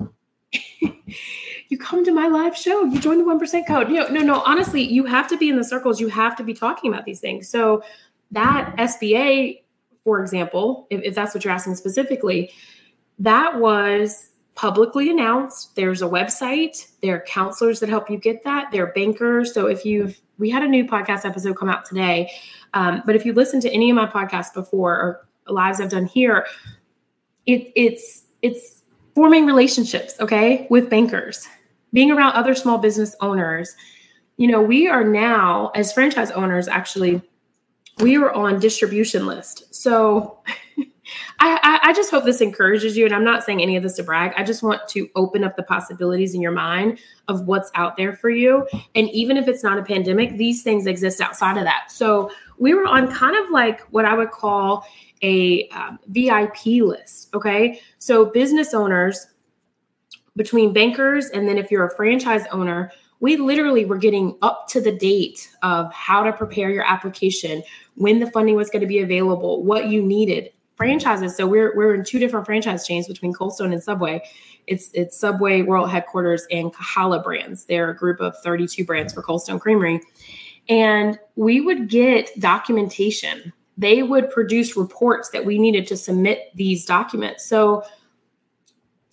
you 1.73 1.79
come 1.79 2.05
to 2.05 2.13
my 2.13 2.29
live 2.29 2.55
show, 2.55 2.85
you 2.85 3.01
join 3.01 3.17
the 3.17 3.25
1% 3.25 3.67
code. 3.67 3.89
You 3.89 4.01
know, 4.01 4.09
no, 4.09 4.21
no, 4.21 4.43
honestly, 4.43 4.83
you 4.83 5.07
have 5.07 5.27
to 5.29 5.39
be 5.39 5.49
in 5.49 5.57
the 5.57 5.65
circles. 5.65 6.03
You 6.03 6.09
have 6.09 6.37
to 6.37 6.45
be 6.45 6.53
talking 6.53 6.93
about 6.93 7.07
these 7.07 7.19
things. 7.19 7.49
So 7.49 7.83
that 8.31 8.77
SBA, 8.77 9.63
for 10.05 10.21
example, 10.21 10.87
if, 10.91 11.01
if 11.03 11.15
that's 11.15 11.35
what 11.35 11.45
you're 11.45 11.53
asking 11.55 11.77
specifically, 11.77 12.51
that 13.21 13.59
was 13.59 14.29
publicly 14.55 15.09
announced. 15.09 15.75
There's 15.75 16.03
a 16.03 16.07
website. 16.07 16.91
There 17.01 17.17
are 17.17 17.21
counselors 17.21 17.81
that 17.81 17.89
help 17.89 18.11
you 18.11 18.19
get 18.19 18.45
that. 18.45 18.71
There 18.71 18.85
are 18.85 18.93
bankers. 18.93 19.55
So 19.55 19.67
if 19.67 19.87
you've, 19.87 20.21
we 20.39 20.51
had 20.51 20.63
a 20.63 20.69
new 20.69 20.85
podcast 20.85 21.25
episode 21.25 21.57
come 21.57 21.71
out 21.71 21.87
today. 21.87 22.31
Um, 22.75 23.03
but 23.07 23.17
if 23.17 23.25
you 23.25 23.33
listen 23.33 23.63
to 23.63 23.71
any 23.71 23.89
of 23.89 23.97
my 23.97 24.07
podcasts 24.07 24.53
before 24.53 24.93
or 24.93 25.27
lives 25.51 25.81
I've 25.81 25.89
done 25.89 26.05
here, 26.05 26.47
it, 27.47 27.73
it's 27.75 28.25
it's 28.43 28.83
forming 29.15 29.47
relationships, 29.47 30.15
okay, 30.21 30.67
with 30.69 30.91
bankers, 30.91 31.47
being 31.93 32.11
around 32.11 32.33
other 32.33 32.55
small 32.55 32.79
business 32.79 33.15
owners. 33.21 33.75
You 34.37 34.49
know, 34.49 34.63
we 34.63 34.89
are 34.89 35.05
now 35.05 35.71
as 35.75 35.93
franchise 35.93 36.31
owners 36.31 36.69
actually 36.69 37.23
we 38.01 38.17
are 38.17 38.33
on 38.33 38.59
distribution 38.59 39.27
list. 39.27 39.75
So 39.75 40.39
I, 41.41 41.81
I, 41.83 41.93
just 41.93 42.11
hope 42.11 42.25
this 42.25 42.41
encourages 42.41 42.97
you. 42.97 43.05
And 43.05 43.15
I'm 43.15 43.25
not 43.25 43.45
saying 43.45 43.61
any 43.61 43.77
of 43.77 43.83
this 43.83 43.97
to 43.97 44.03
brag. 44.03 44.33
I 44.37 44.45
just 44.45 44.63
want 44.63 44.87
to 44.91 45.09
open 45.15 45.45
up 45.45 45.57
the 45.57 45.63
possibilities 45.63 46.35
in 46.35 46.41
your 46.41 46.53
mind 46.53 47.01
of 47.29 47.47
what's 47.47 47.71
out 47.75 47.97
there 47.97 48.15
for 48.15 48.31
you. 48.31 48.67
And 48.95 49.11
even 49.11 49.37
if 49.37 49.49
it's 49.49 49.63
not 49.63 49.79
a 49.79 49.83
pandemic, 49.83 50.37
these 50.37 50.63
things 50.63 50.87
exist 50.87 51.21
outside 51.21 51.59
of 51.59 51.65
that. 51.65 51.91
So 51.91 52.31
we 52.59 52.75
were 52.75 52.87
on 52.87 53.13
kind 53.13 53.37
of 53.37 53.51
like 53.51 53.81
what 53.91 54.05
I 54.05 54.15
would 54.15 54.31
call 54.31 54.87
a 55.23 55.69
um, 55.71 55.99
VIP 56.07 56.67
list. 56.83 57.35
Okay. 57.35 57.81
So 57.99 58.27
business 58.27 58.73
owners, 58.73 59.27
between 60.37 60.73
bankers 60.73 61.27
and 61.29 61.47
then 61.49 61.59
if 61.59 61.71
you're 61.71 61.87
a 61.87 61.95
franchise 61.95 62.45
owner, 62.51 62.91
we 63.21 63.37
literally 63.37 63.85
were 63.85 63.99
getting 63.99 64.37
up 64.43 64.67
to 64.69 64.81
the 64.81 64.91
date 64.91 65.49
of 65.63 65.93
how 65.93 66.25
to 66.25 66.33
prepare 66.33 66.71
your 66.71 66.85
application, 66.85 67.63
when 67.95 68.19
the 68.19 68.31
funding 68.31 68.57
was 68.57 68.69
going 68.69 68.81
to 68.81 68.87
be 68.87 68.99
available, 68.99 69.63
what 69.63 69.89
you 69.89 70.03
needed. 70.03 70.51
Franchises. 70.75 71.37
So 71.37 71.47
we're 71.47 71.77
we're 71.77 71.95
in 71.95 72.03
two 72.03 72.19
different 72.19 72.47
franchise 72.47 72.85
chains 72.85 73.07
between 73.07 73.33
Cold 73.33 73.55
Stone 73.55 73.73
and 73.73 73.81
Subway. 73.81 74.23
It's 74.67 74.91
it's 74.95 75.17
Subway 75.17 75.63
World 75.63 75.91
Headquarters 75.91 76.45
and 76.51 76.75
Kahala 76.75 77.23
Brands. 77.23 77.67
They're 77.67 77.91
a 77.91 77.97
group 77.97 78.21
of 78.21 78.37
32 78.39 78.85
brands 78.85 79.13
for 79.13 79.23
Cold 79.23 79.43
Stone 79.43 79.61
Creamery. 79.61 80.01
And 80.69 81.19
we 81.37 81.61
would 81.61 81.89
get 81.89 82.31
documentation. 82.41 83.53
They 83.79 84.03
would 84.03 84.31
produce 84.31 84.77
reports 84.77 85.31
that 85.31 85.45
we 85.45 85.59
needed 85.59 85.87
to 85.89 85.97
submit 85.97 86.51
these 86.57 86.85
documents. 86.85 87.47
So 87.47 87.85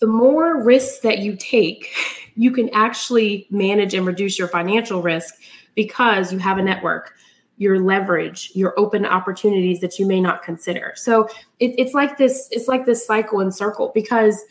the 0.00 0.06
more 0.06 0.62
risks 0.62 1.00
that 1.00 1.18
you 1.18 1.36
take, 1.36 1.94
you 2.34 2.50
can 2.50 2.68
actually 2.70 3.46
manage 3.50 3.94
and 3.94 4.06
reduce 4.06 4.38
your 4.38 4.48
financial 4.48 5.02
risk 5.02 5.34
because 5.74 6.32
you 6.32 6.38
have 6.38 6.58
a 6.58 6.62
network, 6.62 7.14
your 7.58 7.78
leverage, 7.78 8.50
your 8.54 8.78
open 8.78 9.04
opportunities 9.04 9.80
that 9.80 9.98
you 9.98 10.06
may 10.06 10.20
not 10.20 10.42
consider. 10.42 10.92
So 10.96 11.28
it, 11.58 11.74
it's 11.78 11.94
like 11.94 12.16
this, 12.16 12.48
it's 12.50 12.66
like 12.66 12.86
this 12.86 13.06
cycle 13.06 13.40
and 13.40 13.54
circle 13.54 13.92
because 13.94 14.42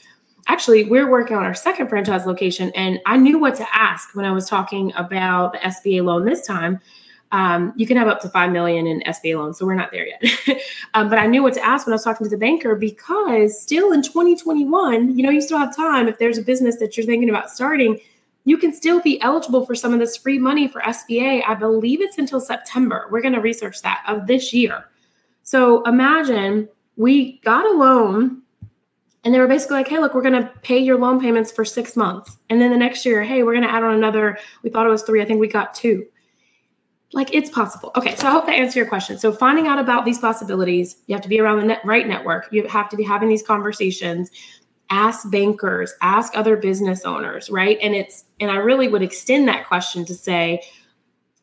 actually 0.47 0.85
we're 0.85 1.09
working 1.09 1.35
on 1.35 1.43
our 1.43 1.53
second 1.53 1.89
franchise 1.89 2.25
location 2.25 2.71
and 2.75 2.99
I 3.05 3.17
knew 3.17 3.39
what 3.39 3.55
to 3.55 3.67
ask 3.75 4.15
when 4.15 4.25
I 4.25 4.31
was 4.31 4.47
talking 4.47 4.93
about 4.95 5.53
the 5.53 5.59
SBA 5.59 6.03
loan 6.03 6.25
this 6.25 6.45
time 6.45 6.79
um, 7.31 7.73
you 7.75 7.85
can 7.85 7.95
have 7.97 8.07
up 8.07 8.21
to 8.21 8.29
five 8.29 8.51
million 8.51 8.87
in 8.87 9.01
SBA 9.01 9.37
loans, 9.37 9.59
so 9.59 9.65
we're 9.65 9.75
not 9.75 9.91
there 9.91 10.07
yet. 10.07 10.23
um, 10.95 11.09
but 11.09 11.19
I 11.19 11.27
knew 11.27 11.43
what 11.43 11.53
to 11.53 11.65
ask 11.65 11.85
when 11.85 11.93
I 11.93 11.95
was 11.95 12.03
talking 12.03 12.25
to 12.25 12.29
the 12.29 12.37
banker 12.37 12.75
because 12.75 13.59
still 13.61 13.91
in 13.91 14.01
2021, 14.01 15.15
you 15.15 15.23
know, 15.23 15.29
you 15.29 15.41
still 15.41 15.59
have 15.59 15.75
time. 15.75 16.07
If 16.07 16.17
there's 16.17 16.39
a 16.39 16.41
business 16.41 16.77
that 16.77 16.97
you're 16.97 17.05
thinking 17.05 17.29
about 17.29 17.51
starting, 17.51 17.99
you 18.45 18.57
can 18.57 18.73
still 18.73 18.99
be 18.99 19.21
eligible 19.21 19.63
for 19.65 19.75
some 19.75 19.93
of 19.93 19.99
this 19.99 20.17
free 20.17 20.39
money 20.39 20.67
for 20.67 20.81
SBA. 20.81 21.43
I 21.47 21.53
believe 21.53 22.01
it's 22.01 22.17
until 22.17 22.39
September. 22.39 23.07
We're 23.11 23.21
going 23.21 23.35
to 23.35 23.41
research 23.41 23.81
that 23.83 24.03
of 24.07 24.25
this 24.25 24.51
year. 24.51 24.85
So 25.43 25.83
imagine 25.83 26.67
we 26.95 27.39
got 27.41 27.65
a 27.65 27.77
loan 27.77 28.41
and 29.23 29.33
they 29.33 29.39
were 29.39 29.47
basically 29.47 29.77
like, 29.77 29.87
hey, 29.87 29.99
look, 29.99 30.15
we're 30.15 30.23
going 30.23 30.41
to 30.41 30.51
pay 30.63 30.79
your 30.79 30.97
loan 30.97 31.19
payments 31.19 31.51
for 31.51 31.63
six 31.63 31.95
months. 31.95 32.37
And 32.49 32.59
then 32.59 32.71
the 32.71 32.77
next 32.77 33.05
year, 33.05 33.21
hey, 33.21 33.43
we're 33.43 33.53
going 33.53 33.67
to 33.67 33.71
add 33.71 33.83
on 33.83 33.93
another, 33.93 34.39
we 34.63 34.69
thought 34.71 34.87
it 34.87 34.89
was 34.89 35.03
three. 35.03 35.21
I 35.21 35.25
think 35.25 35.39
we 35.39 35.47
got 35.47 35.75
two 35.75 36.07
like 37.13 37.33
it's 37.33 37.49
possible. 37.49 37.91
Okay, 37.95 38.15
so 38.15 38.27
I 38.27 38.31
hope 38.31 38.45
that 38.45 38.53
answers 38.53 38.75
your 38.75 38.85
question. 38.85 39.17
So 39.17 39.31
finding 39.31 39.67
out 39.67 39.79
about 39.79 40.05
these 40.05 40.19
possibilities, 40.19 40.97
you 41.07 41.15
have 41.15 41.23
to 41.23 41.29
be 41.29 41.39
around 41.39 41.59
the 41.59 41.65
net, 41.65 41.81
right 41.83 42.07
network. 42.07 42.47
You 42.51 42.67
have 42.67 42.89
to 42.89 42.97
be 42.97 43.03
having 43.03 43.29
these 43.29 43.41
conversations. 43.41 44.29
Ask 44.91 45.29
bankers, 45.29 45.93
ask 46.01 46.35
other 46.35 46.55
business 46.55 47.05
owners, 47.05 47.49
right? 47.49 47.77
And 47.81 47.95
it's 47.95 48.25
and 48.39 48.51
I 48.51 48.57
really 48.57 48.87
would 48.87 49.01
extend 49.01 49.47
that 49.47 49.67
question 49.67 50.05
to 50.05 50.13
say 50.13 50.61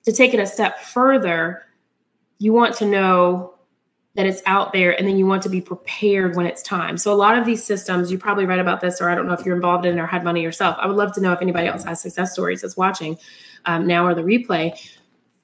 to 0.05 0.13
take 0.13 0.35
it 0.35 0.41
a 0.41 0.47
step 0.47 0.81
further, 0.81 1.63
you 2.39 2.53
want 2.53 2.75
to 2.77 2.87
know 2.87 3.55
that 4.15 4.25
it's 4.27 4.41
out 4.47 4.73
there 4.73 4.99
and 4.99 5.07
then 5.07 5.19
you 5.19 5.27
want 5.27 5.43
to 5.43 5.49
be 5.49 5.61
prepared 5.61 6.37
when 6.37 6.47
it's 6.47 6.63
time. 6.63 6.97
So 6.97 7.13
a 7.13 7.15
lot 7.15 7.37
of 7.37 7.45
these 7.45 7.63
systems, 7.63 8.11
you 8.11 8.19
probably 8.19 8.47
read 8.47 8.59
about 8.59 8.81
this 8.81 9.01
or 9.01 9.11
I 9.11 9.15
don't 9.15 9.27
know 9.27 9.35
if 9.35 9.45
you're 9.45 9.55
involved 9.55 9.85
in 9.85 9.99
or 9.99 10.07
had 10.07 10.25
money 10.25 10.43
yourself. 10.43 10.77
I 10.81 10.87
would 10.87 10.97
love 10.97 11.13
to 11.15 11.21
know 11.21 11.33
if 11.33 11.43
anybody 11.43 11.69
else 11.69 11.85
has 11.85 12.01
success 12.01 12.33
stories 12.33 12.63
that's 12.63 12.77
watching 12.77 13.19
um, 13.67 13.87
now 13.87 14.07
or 14.07 14.15
the 14.15 14.23
replay 14.23 14.73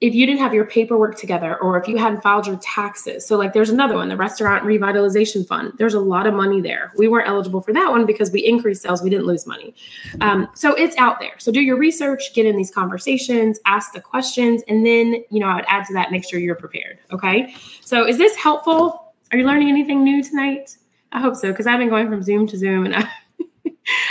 if 0.01 0.13
you 0.13 0.25
didn't 0.25 0.41
have 0.41 0.53
your 0.53 0.65
paperwork 0.65 1.17
together 1.17 1.57
or 1.61 1.79
if 1.79 1.87
you 1.87 1.97
hadn't 1.97 2.21
filed 2.21 2.45
your 2.45 2.57
taxes. 2.57 3.25
So, 3.25 3.37
like, 3.37 3.53
there's 3.53 3.69
another 3.69 3.95
one, 3.95 4.09
the 4.09 4.17
Restaurant 4.17 4.65
Revitalization 4.65 5.47
Fund. 5.47 5.73
There's 5.77 5.93
a 5.93 5.99
lot 5.99 6.27
of 6.27 6.33
money 6.33 6.59
there. 6.59 6.91
We 6.97 7.07
weren't 7.07 7.27
eligible 7.29 7.61
for 7.61 7.71
that 7.73 7.89
one 7.89 8.05
because 8.05 8.29
we 8.29 8.45
increased 8.45 8.81
sales, 8.81 9.01
we 9.01 9.09
didn't 9.09 9.27
lose 9.27 9.47
money. 9.47 9.73
Um, 10.19 10.49
so, 10.55 10.73
it's 10.73 10.97
out 10.97 11.19
there. 11.19 11.35
So, 11.37 11.51
do 11.51 11.61
your 11.61 11.77
research, 11.77 12.33
get 12.33 12.45
in 12.45 12.57
these 12.57 12.69
conversations, 12.69 13.59
ask 13.65 13.93
the 13.93 14.01
questions, 14.01 14.61
and 14.67 14.85
then, 14.85 15.23
you 15.29 15.39
know, 15.39 15.47
I 15.47 15.55
would 15.55 15.65
add 15.67 15.85
to 15.87 15.93
that, 15.93 16.11
make 16.11 16.27
sure 16.29 16.39
you're 16.39 16.55
prepared. 16.55 16.99
Okay. 17.11 17.55
So, 17.81 18.05
is 18.05 18.17
this 18.17 18.35
helpful? 18.35 19.13
Are 19.31 19.37
you 19.37 19.45
learning 19.45 19.69
anything 19.69 20.03
new 20.03 20.21
tonight? 20.21 20.77
I 21.13 21.21
hope 21.21 21.35
so, 21.35 21.51
because 21.51 21.65
I've 21.65 21.79
been 21.79 21.89
going 21.89 22.09
from 22.09 22.21
Zoom 22.23 22.45
to 22.47 22.57
Zoom 22.57 22.85
and 22.85 22.95
I, 22.95 23.09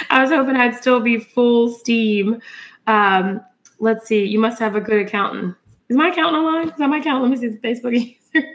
I 0.09 0.23
was 0.23 0.31
hoping 0.31 0.57
I'd 0.57 0.77
still 0.77 1.01
be 1.01 1.19
full 1.19 1.71
steam. 1.71 2.41
Um, 2.87 3.43
let's 3.79 4.07
see, 4.07 4.25
you 4.25 4.39
must 4.39 4.59
have 4.59 4.75
a 4.75 4.81
good 4.81 5.07
accountant. 5.07 5.57
Is 5.93 5.97
my 5.99 6.09
accountant 6.09 6.39
online? 6.39 6.69
Is 6.69 6.79
that 6.79 6.89
my 6.89 6.97
accountant? 6.97 7.31
Let 7.31 7.31
me 7.33 7.37
see 7.37 7.55
the 7.55 7.59
Facebook 7.59 7.93
user. 7.93 8.49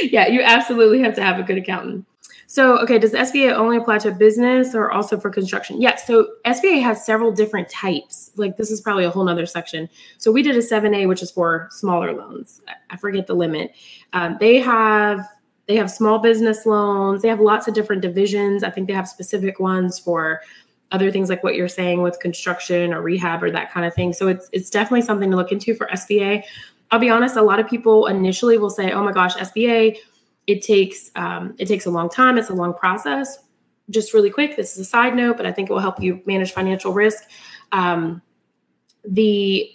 yeah, 0.12 0.28
you 0.28 0.42
absolutely 0.42 1.00
have 1.00 1.12
to 1.16 1.22
have 1.24 1.40
a 1.40 1.42
good 1.42 1.58
accountant. 1.58 2.06
So, 2.46 2.78
okay, 2.78 3.00
does 3.00 3.14
SBA 3.14 3.52
only 3.52 3.78
apply 3.78 3.98
to 3.98 4.12
business 4.12 4.76
or 4.76 4.92
also 4.92 5.18
for 5.18 5.28
construction? 5.28 5.82
Yes. 5.82 6.06
So 6.06 6.28
SBA 6.46 6.80
has 6.84 7.04
several 7.04 7.32
different 7.32 7.68
types. 7.68 8.30
Like 8.36 8.56
this 8.56 8.70
is 8.70 8.80
probably 8.80 9.04
a 9.06 9.10
whole 9.10 9.24
nother 9.24 9.44
section. 9.44 9.88
So 10.18 10.30
we 10.30 10.40
did 10.40 10.54
a 10.54 10.60
7A, 10.60 11.08
which 11.08 11.20
is 11.20 11.32
for 11.32 11.66
smaller 11.72 12.12
loans. 12.12 12.60
I 12.90 12.96
forget 12.96 13.26
the 13.26 13.34
limit. 13.34 13.72
Um, 14.12 14.36
they 14.38 14.58
have 14.58 15.26
they 15.66 15.74
have 15.74 15.90
small 15.90 16.20
business 16.20 16.64
loans. 16.64 17.22
They 17.22 17.28
have 17.28 17.40
lots 17.40 17.66
of 17.66 17.74
different 17.74 18.02
divisions. 18.02 18.62
I 18.62 18.70
think 18.70 18.86
they 18.86 18.94
have 18.94 19.08
specific 19.08 19.58
ones 19.58 19.98
for 19.98 20.42
other 20.90 21.10
things 21.10 21.28
like 21.28 21.44
what 21.44 21.54
you're 21.54 21.68
saying 21.68 22.02
with 22.02 22.18
construction 22.20 22.92
or 22.92 23.02
rehab 23.02 23.42
or 23.42 23.50
that 23.50 23.70
kind 23.70 23.84
of 23.84 23.94
thing. 23.94 24.12
So 24.12 24.28
it's 24.28 24.48
it's 24.52 24.70
definitely 24.70 25.02
something 25.02 25.30
to 25.30 25.36
look 25.36 25.52
into 25.52 25.74
for 25.74 25.86
SBA. 25.88 26.42
I'll 26.90 26.98
be 26.98 27.10
honest, 27.10 27.36
a 27.36 27.42
lot 27.42 27.60
of 27.60 27.68
people 27.68 28.06
initially 28.06 28.56
will 28.58 28.70
say, 28.70 28.92
"Oh 28.92 29.02
my 29.02 29.12
gosh, 29.12 29.34
SBA, 29.36 29.98
it 30.46 30.62
takes 30.62 31.10
um, 31.16 31.54
it 31.58 31.66
takes 31.66 31.86
a 31.86 31.90
long 31.90 32.08
time. 32.08 32.38
It's 32.38 32.50
a 32.50 32.54
long 32.54 32.74
process." 32.74 33.38
Just 33.90 34.12
really 34.12 34.30
quick, 34.30 34.56
this 34.56 34.72
is 34.72 34.78
a 34.78 34.84
side 34.84 35.16
note, 35.16 35.38
but 35.38 35.46
I 35.46 35.52
think 35.52 35.70
it 35.70 35.72
will 35.72 35.80
help 35.80 36.02
you 36.02 36.20
manage 36.26 36.52
financial 36.52 36.92
risk. 36.92 37.24
Um, 37.72 38.20
the 39.06 39.70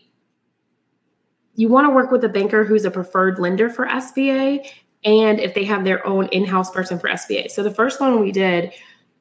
you 1.55 1.67
want 1.67 1.85
to 1.85 1.93
work 1.93 2.11
with 2.11 2.23
a 2.23 2.29
banker 2.29 2.63
who's 2.63 2.85
a 2.85 2.91
preferred 2.91 3.37
lender 3.37 3.69
for 3.69 3.85
SBA, 3.85 4.67
and 5.03 5.39
if 5.39 5.53
they 5.53 5.63
have 5.63 5.83
their 5.83 6.05
own 6.07 6.27
in-house 6.27 6.71
person 6.71 6.97
for 6.97 7.09
SBA. 7.09 7.51
So 7.51 7.61
the 7.61 7.73
first 7.73 8.01
loan 8.01 8.19
we 8.19 8.31
did 8.31 8.73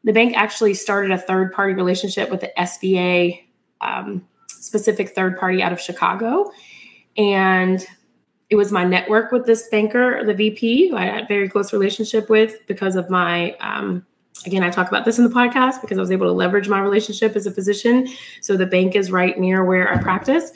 the 0.05 0.13
bank 0.13 0.37
actually 0.37 0.75
started 0.75 1.11
a 1.11 1.19
third 1.19 1.53
party 1.53 1.75
relationship 1.75 2.31
with 2.31 2.41
the 2.41 2.53
SBA 2.59 3.43
um, 3.81 4.27
specific 4.49 5.11
third 5.11 5.39
party 5.39 5.63
out 5.63 5.73
of 5.73 5.81
Chicago. 5.81 6.51
And 7.17 7.85
it 8.51 8.57
was 8.57 8.73
my 8.73 8.85
network 8.85 9.33
with 9.33 9.47
this 9.47 9.69
banker, 9.69 10.25
the 10.25 10.35
VP, 10.35 10.91
who 10.91 10.97
I 10.97 11.07
had 11.07 11.25
a 11.25 11.27
very 11.27 11.49
close 11.49 11.73
relationship 11.73 12.29
with 12.29 12.59
because 12.67 12.97
of 12.97 13.09
my, 13.09 13.53
um, 13.61 14.05
again, 14.45 14.63
I 14.63 14.71
talk 14.71 14.89
about 14.89 15.05
this 15.05 15.19
in 15.19 15.25
the 15.25 15.31
podcast 15.31 15.81
because 15.81 15.99
I 15.99 16.01
was 16.01 16.11
able 16.11 16.27
to 16.27 16.33
leverage 16.33 16.69
my 16.69 16.81
relationship 16.81 17.35
as 17.35 17.47
a 17.47 17.51
physician. 17.51 18.09
So 18.41 18.57
the 18.57 18.67
bank 18.67 18.95
is 18.95 19.11
right 19.11 19.39
near 19.39 19.65
where 19.65 19.93
I 19.93 20.03
practice. 20.03 20.53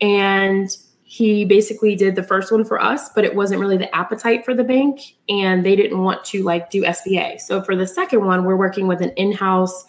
And 0.00 0.76
he 1.10 1.46
basically 1.46 1.96
did 1.96 2.16
the 2.16 2.22
first 2.22 2.52
one 2.52 2.66
for 2.66 2.78
us, 2.78 3.08
but 3.08 3.24
it 3.24 3.34
wasn't 3.34 3.58
really 3.58 3.78
the 3.78 3.92
appetite 3.96 4.44
for 4.44 4.52
the 4.52 4.62
bank 4.62 5.16
and 5.30 5.64
they 5.64 5.74
didn't 5.74 6.02
want 6.02 6.22
to 6.22 6.42
like 6.42 6.68
do 6.68 6.82
SBA. 6.82 7.40
So 7.40 7.62
for 7.62 7.74
the 7.74 7.86
second 7.86 8.26
one, 8.26 8.44
we're 8.44 8.58
working 8.58 8.86
with 8.86 9.00
an 9.00 9.12
in-house 9.16 9.86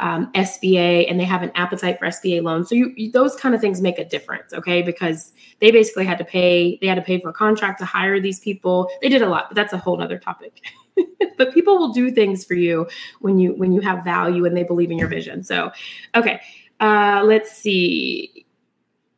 um, 0.00 0.32
SBA 0.32 1.08
and 1.08 1.18
they 1.18 1.24
have 1.24 1.44
an 1.44 1.52
appetite 1.54 2.00
for 2.00 2.06
SBA 2.06 2.42
loans. 2.42 2.68
So 2.68 2.74
you, 2.74 2.92
you, 2.96 3.12
those 3.12 3.36
kind 3.36 3.54
of 3.54 3.60
things 3.60 3.80
make 3.80 4.00
a 4.00 4.04
difference, 4.04 4.52
okay? 4.52 4.82
Because 4.82 5.32
they 5.60 5.70
basically 5.70 6.04
had 6.04 6.18
to 6.18 6.24
pay, 6.24 6.76
they 6.80 6.88
had 6.88 6.96
to 6.96 7.02
pay 7.02 7.20
for 7.20 7.28
a 7.28 7.32
contract 7.32 7.78
to 7.78 7.84
hire 7.84 8.18
these 8.18 8.40
people. 8.40 8.90
They 9.00 9.08
did 9.08 9.22
a 9.22 9.28
lot, 9.28 9.50
but 9.50 9.54
that's 9.54 9.72
a 9.72 9.78
whole 9.78 10.02
other 10.02 10.18
topic. 10.18 10.60
but 11.38 11.54
people 11.54 11.78
will 11.78 11.92
do 11.92 12.10
things 12.10 12.44
for 12.44 12.54
you 12.54 12.88
when 13.20 13.38
you 13.38 13.52
when 13.52 13.70
you 13.70 13.80
have 13.80 14.02
value 14.02 14.44
and 14.44 14.56
they 14.56 14.64
believe 14.64 14.90
in 14.90 14.98
your 14.98 15.06
vision. 15.06 15.44
So, 15.44 15.70
okay, 16.16 16.40
uh, 16.80 17.22
let's 17.24 17.52
see 17.52 18.44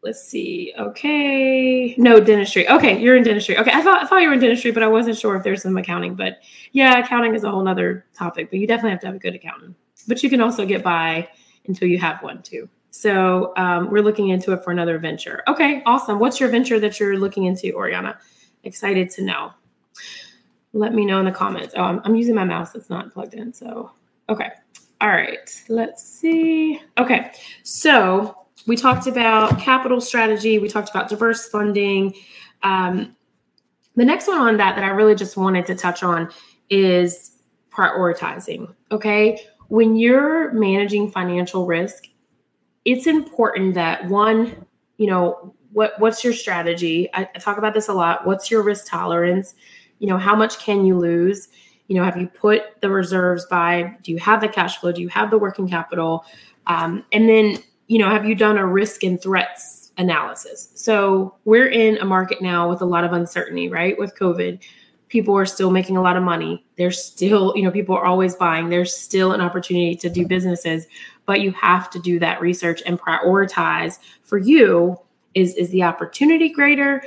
let's 0.02 0.22
see. 0.22 0.72
Okay. 0.78 1.94
No, 1.98 2.20
dentistry. 2.20 2.68
Okay, 2.68 3.00
you're 3.00 3.16
in 3.16 3.22
dentistry. 3.22 3.58
Okay, 3.58 3.70
I 3.72 3.82
thought 3.82 4.02
I 4.02 4.06
thought 4.06 4.22
you 4.22 4.28
were 4.28 4.34
in 4.34 4.40
dentistry, 4.40 4.70
but 4.70 4.82
I 4.82 4.88
wasn't 4.88 5.18
sure 5.18 5.36
if 5.36 5.42
there's 5.42 5.62
some 5.62 5.76
accounting. 5.76 6.14
But 6.14 6.40
yeah, 6.72 6.98
accounting 6.98 7.34
is 7.34 7.44
a 7.44 7.50
whole 7.50 7.62
nother 7.62 8.06
topic, 8.14 8.50
but 8.50 8.58
you 8.58 8.66
definitely 8.66 8.90
have 8.90 9.00
to 9.00 9.06
have 9.06 9.16
a 9.16 9.18
good 9.18 9.34
accountant. 9.34 9.76
but 10.08 10.22
you 10.22 10.30
can 10.30 10.40
also 10.40 10.64
get 10.64 10.82
by 10.82 11.28
until 11.66 11.88
you 11.88 11.98
have 11.98 12.22
one 12.22 12.42
too. 12.42 12.68
So 12.90 13.52
um, 13.56 13.90
we're 13.90 14.02
looking 14.02 14.30
into 14.30 14.52
it 14.52 14.64
for 14.64 14.72
another 14.72 14.98
venture. 14.98 15.42
Okay, 15.46 15.82
awesome. 15.86 16.18
What's 16.18 16.40
your 16.40 16.48
venture 16.48 16.80
that 16.80 16.98
you're 16.98 17.16
looking 17.16 17.44
into, 17.44 17.72
Oriana? 17.74 18.18
Excited 18.64 19.10
to 19.10 19.22
know. 19.22 19.52
Let 20.72 20.94
me 20.94 21.04
know 21.04 21.18
in 21.18 21.24
the 21.24 21.32
comments. 21.32 21.74
Oh, 21.76 21.82
I'm, 21.82 22.00
I'm 22.04 22.16
using 22.16 22.34
my 22.34 22.44
mouse 22.44 22.72
that's 22.72 22.90
not 22.90 23.12
plugged 23.12 23.34
in. 23.34 23.52
So, 23.52 23.92
okay. 24.28 24.50
All 25.00 25.08
right. 25.08 25.50
Let's 25.68 26.02
see. 26.04 26.80
Okay. 26.98 27.32
So 27.62 28.39
we 28.66 28.76
talked 28.76 29.06
about 29.06 29.58
capital 29.58 30.00
strategy. 30.00 30.58
We 30.58 30.68
talked 30.68 30.90
about 30.90 31.08
diverse 31.08 31.48
funding. 31.48 32.14
Um, 32.62 33.16
the 33.96 34.04
next 34.04 34.28
one 34.28 34.38
on 34.38 34.56
that 34.58 34.76
that 34.76 34.84
I 34.84 34.90
really 34.90 35.14
just 35.14 35.36
wanted 35.36 35.66
to 35.66 35.74
touch 35.74 36.02
on 36.02 36.30
is 36.68 37.38
prioritizing. 37.70 38.72
Okay. 38.92 39.40
When 39.68 39.96
you're 39.96 40.52
managing 40.52 41.10
financial 41.10 41.66
risk, 41.66 42.04
it's 42.84 43.06
important 43.06 43.74
that 43.74 44.06
one, 44.08 44.66
you 44.96 45.06
know, 45.06 45.54
what 45.72 45.98
what's 45.98 46.24
your 46.24 46.32
strategy? 46.32 47.08
I, 47.14 47.28
I 47.34 47.38
talk 47.38 47.58
about 47.58 47.74
this 47.74 47.88
a 47.88 47.92
lot. 47.92 48.26
What's 48.26 48.50
your 48.50 48.62
risk 48.62 48.86
tolerance? 48.88 49.54
You 49.98 50.08
know, 50.08 50.18
how 50.18 50.34
much 50.34 50.58
can 50.58 50.84
you 50.84 50.98
lose? 50.98 51.48
You 51.86 51.96
know, 51.96 52.04
have 52.04 52.16
you 52.16 52.26
put 52.26 52.80
the 52.80 52.90
reserves 52.90 53.46
by? 53.46 53.96
Do 54.02 54.12
you 54.12 54.18
have 54.18 54.40
the 54.40 54.48
cash 54.48 54.78
flow? 54.78 54.92
Do 54.92 55.02
you 55.02 55.08
have 55.08 55.30
the 55.30 55.38
working 55.38 55.68
capital? 55.68 56.24
Um, 56.66 57.04
and 57.12 57.28
then, 57.28 57.58
you 57.90 57.98
know, 57.98 58.08
have 58.08 58.24
you 58.24 58.36
done 58.36 58.56
a 58.56 58.64
risk 58.64 59.02
and 59.02 59.20
threats 59.20 59.90
analysis? 59.98 60.70
So 60.76 61.34
we're 61.44 61.66
in 61.66 61.96
a 61.96 62.04
market 62.04 62.40
now 62.40 62.70
with 62.70 62.82
a 62.82 62.84
lot 62.84 63.02
of 63.02 63.12
uncertainty, 63.12 63.68
right? 63.68 63.98
With 63.98 64.16
COVID, 64.16 64.60
people 65.08 65.36
are 65.36 65.44
still 65.44 65.72
making 65.72 65.96
a 65.96 66.00
lot 66.00 66.16
of 66.16 66.22
money. 66.22 66.64
There's 66.76 67.02
still, 67.02 67.52
you 67.56 67.64
know, 67.64 67.70
people 67.72 67.96
are 67.96 68.04
always 68.04 68.36
buying. 68.36 68.68
There's 68.68 68.94
still 68.94 69.32
an 69.32 69.40
opportunity 69.40 69.96
to 69.96 70.08
do 70.08 70.24
businesses, 70.24 70.86
but 71.26 71.40
you 71.40 71.50
have 71.50 71.90
to 71.90 71.98
do 71.98 72.20
that 72.20 72.40
research 72.40 72.80
and 72.86 72.96
prioritize 72.96 73.98
for 74.22 74.38
you 74.38 74.96
is 75.34 75.56
is 75.56 75.70
the 75.70 75.82
opportunity 75.82 76.48
greater 76.48 77.02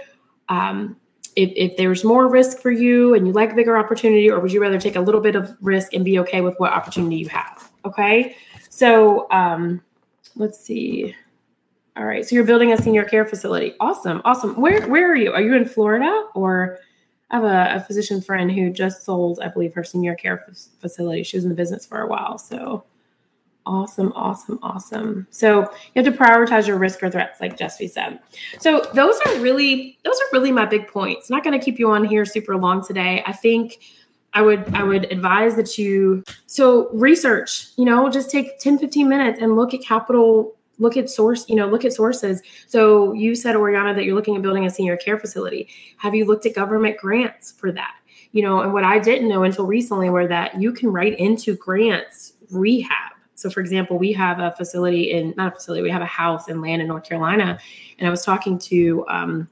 um, 0.50 0.98
if, 1.38 1.50
if 1.56 1.78
there's 1.78 2.04
more 2.04 2.28
risk 2.28 2.60
for 2.60 2.72
you 2.72 3.14
and 3.14 3.26
you 3.26 3.32
like 3.32 3.56
bigger 3.56 3.78
opportunity 3.78 4.30
or 4.30 4.42
would 4.42 4.52
you 4.52 4.62
rather 4.62 4.80
take 4.80 4.98
a 4.98 5.02
little 5.02 5.22
bit 5.22 5.36
of 5.36 5.56
risk 5.62 5.94
and 5.94 6.06
be 6.06 6.20
okay 6.20 6.42
with 6.42 6.56
what 6.58 6.72
opportunity 6.72 7.18
you 7.18 7.28
have 7.28 7.70
okay 7.86 8.36
so 8.70 9.30
um, 9.32 9.82
let's 10.36 10.60
see 10.60 11.16
all 11.96 12.06
right 12.06 12.26
so 12.28 12.36
you're 12.36 12.44
building 12.44 12.72
a 12.74 12.78
senior 12.78 13.04
care 13.04 13.26
facility 13.26 13.74
awesome 13.80 14.22
awesome 14.26 14.60
where 14.60 14.88
where 14.88 15.12
are 15.12 15.16
you 15.16 15.32
are 15.32 15.42
you 15.42 15.56
in 15.56 15.66
florida 15.66 16.28
or 16.36 16.80
I 17.32 17.38
have 17.38 17.46
a, 17.46 17.76
a 17.78 17.80
physician 17.80 18.22
friend 18.22 18.52
who 18.52 18.70
just 18.70 19.06
sold, 19.06 19.40
I 19.40 19.48
believe, 19.48 19.74
her 19.74 19.84
senior 19.84 20.14
care 20.14 20.46
f- 20.48 20.56
facility. 20.80 21.24
She 21.24 21.36
was 21.36 21.46
in 21.46 21.50
the 21.50 21.56
business 21.56 21.84
for 21.84 22.00
a 22.02 22.08
while. 22.08 22.38
So 22.38 22.84
Awesome, 23.66 24.12
awesome, 24.14 24.60
awesome. 24.62 25.26
So 25.30 25.62
you 25.62 26.04
have 26.04 26.06
to 26.06 26.12
prioritize 26.12 26.68
your 26.68 26.78
risk 26.78 27.02
or 27.02 27.10
threats, 27.10 27.40
like 27.40 27.58
Jesse 27.58 27.88
said. 27.88 28.20
So 28.60 28.86
those 28.94 29.18
are 29.26 29.40
really 29.40 29.98
those 30.04 30.16
are 30.16 30.28
really 30.34 30.52
my 30.52 30.66
big 30.66 30.88
points. 30.90 31.30
Not 31.30 31.46
going 31.46 31.58
to 31.58 31.64
keep 31.64 31.80
you 31.80 31.90
on 31.90 32.04
here 32.04 32.26
super 32.26 32.58
long 32.58 32.86
today. 32.86 33.24
I 33.26 33.32
think 33.32 33.80
I 34.34 34.42
would 34.42 34.74
I 34.74 34.84
would 34.84 35.12
advise 35.12 35.56
that 35.56 35.78
you 35.78 36.24
so 36.46 36.90
research, 36.92 37.68
you 37.78 37.86
know, 37.86 38.10
just 38.10 38.30
take 38.30 38.60
10, 38.60 38.80
15 38.80 39.08
minutes 39.08 39.40
and 39.42 39.56
look 39.56 39.74
at 39.74 39.82
capital, 39.82 40.56
look 40.80 40.98
at 40.98 41.10
source, 41.10 41.48
you 41.48 41.56
know, 41.56 41.68
look 41.68 41.86
at 41.86 41.94
sources. 41.94 42.42
So 42.68 43.14
you 43.14 43.36
said, 43.36 43.56
Oriana, 43.56 43.94
that 43.94 44.06
you're 44.06 44.16
looking 44.16 44.36
at 44.36 44.42
building 44.42 44.66
a 44.66 44.70
senior 44.70 44.98
care 44.98 45.20
facility. 45.20 45.70
Have 45.98 46.16
you 46.16 46.26
looked 46.26 46.46
at 46.46 46.56
government 46.56 46.98
grants 46.98 47.52
for 47.52 47.72
that? 47.72 47.96
You 48.32 48.42
know, 48.42 48.62
and 48.62 48.74
what 48.74 48.84
I 48.84 48.98
didn't 48.98 49.30
know 49.30 49.44
until 49.44 49.68
recently 49.68 50.10
were 50.10 50.28
that 50.28 50.60
you 50.60 50.74
can 50.74 50.92
write 50.92 51.20
into 51.20 51.56
grants 51.56 52.34
rehab 52.50 53.14
so, 53.44 53.50
for 53.50 53.60
example, 53.60 53.98
we 53.98 54.14
have 54.14 54.40
a 54.40 54.52
facility 54.52 55.12
in, 55.12 55.34
not 55.36 55.52
a 55.52 55.56
facility, 55.56 55.84
we 55.84 55.90
have 55.90 56.02
a 56.02 56.06
house 56.06 56.48
and 56.48 56.62
land 56.62 56.82
in 56.82 56.88
North 56.88 57.04
Carolina. 57.04 57.60
And 58.00 58.08
I 58.08 58.10
was 58.10 58.24
talking 58.24 58.58
to 58.60 59.06
um, 59.10 59.50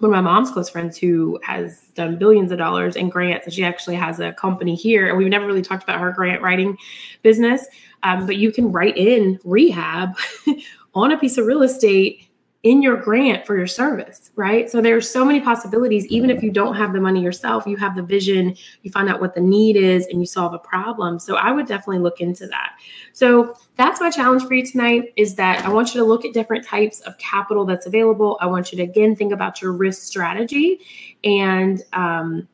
one 0.00 0.10
of 0.10 0.12
my 0.12 0.20
mom's 0.20 0.50
close 0.50 0.68
friends 0.68 0.96
who 0.96 1.38
has 1.42 1.82
done 1.94 2.18
billions 2.18 2.50
of 2.50 2.58
dollars 2.58 2.96
in 2.96 3.10
grants. 3.10 3.46
And 3.46 3.54
she 3.54 3.64
actually 3.64 3.96
has 3.96 4.18
a 4.18 4.32
company 4.32 4.74
here. 4.74 5.08
And 5.08 5.18
we've 5.18 5.28
never 5.28 5.46
really 5.46 5.62
talked 5.62 5.82
about 5.82 6.00
her 6.00 6.10
grant 6.10 6.42
writing 6.42 6.76
business. 7.22 7.66
Um, 8.02 8.24
but 8.26 8.36
you 8.36 8.50
can 8.50 8.72
write 8.72 8.96
in 8.96 9.38
rehab 9.44 10.16
on 10.94 11.12
a 11.12 11.18
piece 11.18 11.36
of 11.36 11.46
real 11.46 11.62
estate 11.62 12.29
in 12.62 12.82
your 12.82 12.96
grant 12.96 13.46
for 13.46 13.56
your 13.56 13.66
service, 13.66 14.30
right? 14.36 14.70
So 14.70 14.82
there's 14.82 15.10
so 15.10 15.24
many 15.24 15.40
possibilities. 15.40 16.06
Even 16.08 16.28
if 16.28 16.42
you 16.42 16.50
don't 16.50 16.74
have 16.74 16.92
the 16.92 17.00
money 17.00 17.22
yourself, 17.22 17.66
you 17.66 17.78
have 17.78 17.96
the 17.96 18.02
vision, 18.02 18.54
you 18.82 18.90
find 18.90 19.08
out 19.08 19.18
what 19.18 19.34
the 19.34 19.40
need 19.40 19.76
is, 19.76 20.06
and 20.08 20.20
you 20.20 20.26
solve 20.26 20.52
a 20.52 20.58
problem. 20.58 21.18
So 21.18 21.36
I 21.36 21.52
would 21.52 21.66
definitely 21.66 22.00
look 22.00 22.20
into 22.20 22.46
that. 22.48 22.72
So 23.14 23.56
that's 23.76 23.98
my 23.98 24.10
challenge 24.10 24.44
for 24.44 24.52
you 24.52 24.66
tonight 24.66 25.14
is 25.16 25.36
that 25.36 25.64
I 25.64 25.70
want 25.70 25.94
you 25.94 26.00
to 26.00 26.06
look 26.06 26.26
at 26.26 26.34
different 26.34 26.66
types 26.66 27.00
of 27.00 27.16
capital 27.16 27.64
that's 27.64 27.86
available. 27.86 28.36
I 28.42 28.46
want 28.46 28.72
you 28.72 28.76
to 28.76 28.84
again 28.84 29.16
think 29.16 29.32
about 29.32 29.62
your 29.62 29.72
risk 29.72 30.02
strategy 30.02 30.80
and 31.24 31.82
um, 31.94 32.46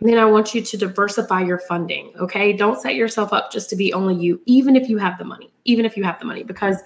then 0.00 0.18
I 0.18 0.26
want 0.26 0.54
you 0.54 0.62
to 0.62 0.76
diversify 0.76 1.42
your 1.42 1.58
funding. 1.58 2.12
Okay. 2.18 2.52
Don't 2.52 2.80
set 2.80 2.94
yourself 2.94 3.32
up 3.32 3.52
just 3.52 3.68
to 3.70 3.76
be 3.76 3.92
only 3.92 4.14
you, 4.14 4.40
even 4.46 4.76
if 4.76 4.88
you 4.88 4.96
have 4.98 5.18
the 5.18 5.24
money, 5.24 5.52
even 5.64 5.84
if 5.84 5.96
you 5.96 6.04
have 6.04 6.18
the 6.20 6.24
money, 6.24 6.42
because 6.42 6.76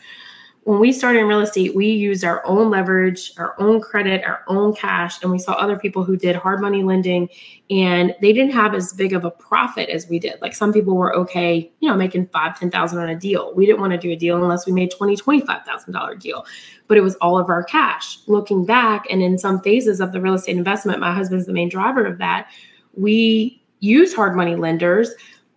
when 0.64 0.80
we 0.80 0.92
started 0.92 1.20
in 1.20 1.26
real 1.26 1.40
estate, 1.40 1.74
we 1.74 1.88
used 1.88 2.24
our 2.24 2.44
own 2.46 2.70
leverage, 2.70 3.32
our 3.36 3.54
own 3.60 3.82
credit, 3.82 4.24
our 4.24 4.42
own 4.48 4.74
cash, 4.74 5.22
and 5.22 5.30
we 5.30 5.38
saw 5.38 5.52
other 5.52 5.78
people 5.78 6.04
who 6.04 6.16
did 6.16 6.34
hard 6.34 6.60
money 6.60 6.82
lending 6.82 7.28
and 7.70 8.14
they 8.22 8.32
didn't 8.32 8.52
have 8.52 8.74
as 8.74 8.94
big 8.94 9.12
of 9.12 9.26
a 9.26 9.30
profit 9.30 9.90
as 9.90 10.08
we 10.08 10.18
did. 10.18 10.40
Like 10.40 10.54
some 10.54 10.72
people 10.72 10.96
were 10.96 11.14
okay, 11.14 11.70
you 11.80 11.88
know, 11.88 11.94
making 11.94 12.28
five, 12.28 12.58
ten 12.58 12.70
thousand 12.70 12.98
on 12.98 13.10
a 13.10 13.18
deal. 13.18 13.52
We 13.54 13.66
didn't 13.66 13.80
want 13.80 13.92
to 13.92 13.98
do 13.98 14.10
a 14.10 14.16
deal 14.16 14.42
unless 14.42 14.64
we 14.64 14.72
made 14.72 14.90
twenty, 14.90 15.16
twenty-five 15.16 15.64
thousand 15.64 15.92
dollar 15.92 16.16
deal. 16.16 16.46
But 16.88 16.96
it 16.96 17.02
was 17.02 17.14
all 17.16 17.38
of 17.38 17.50
our 17.50 17.62
cash. 17.62 18.18
Looking 18.26 18.64
back, 18.64 19.06
and 19.10 19.22
in 19.22 19.36
some 19.36 19.60
phases 19.60 20.00
of 20.00 20.12
the 20.12 20.20
real 20.20 20.34
estate 20.34 20.56
investment, 20.56 20.98
my 20.98 21.14
husband's 21.14 21.46
the 21.46 21.52
main 21.52 21.68
driver 21.68 22.06
of 22.06 22.18
that. 22.18 22.48
We 22.94 23.62
use 23.80 24.14
hard 24.14 24.34
money 24.34 24.56
lenders 24.56 25.10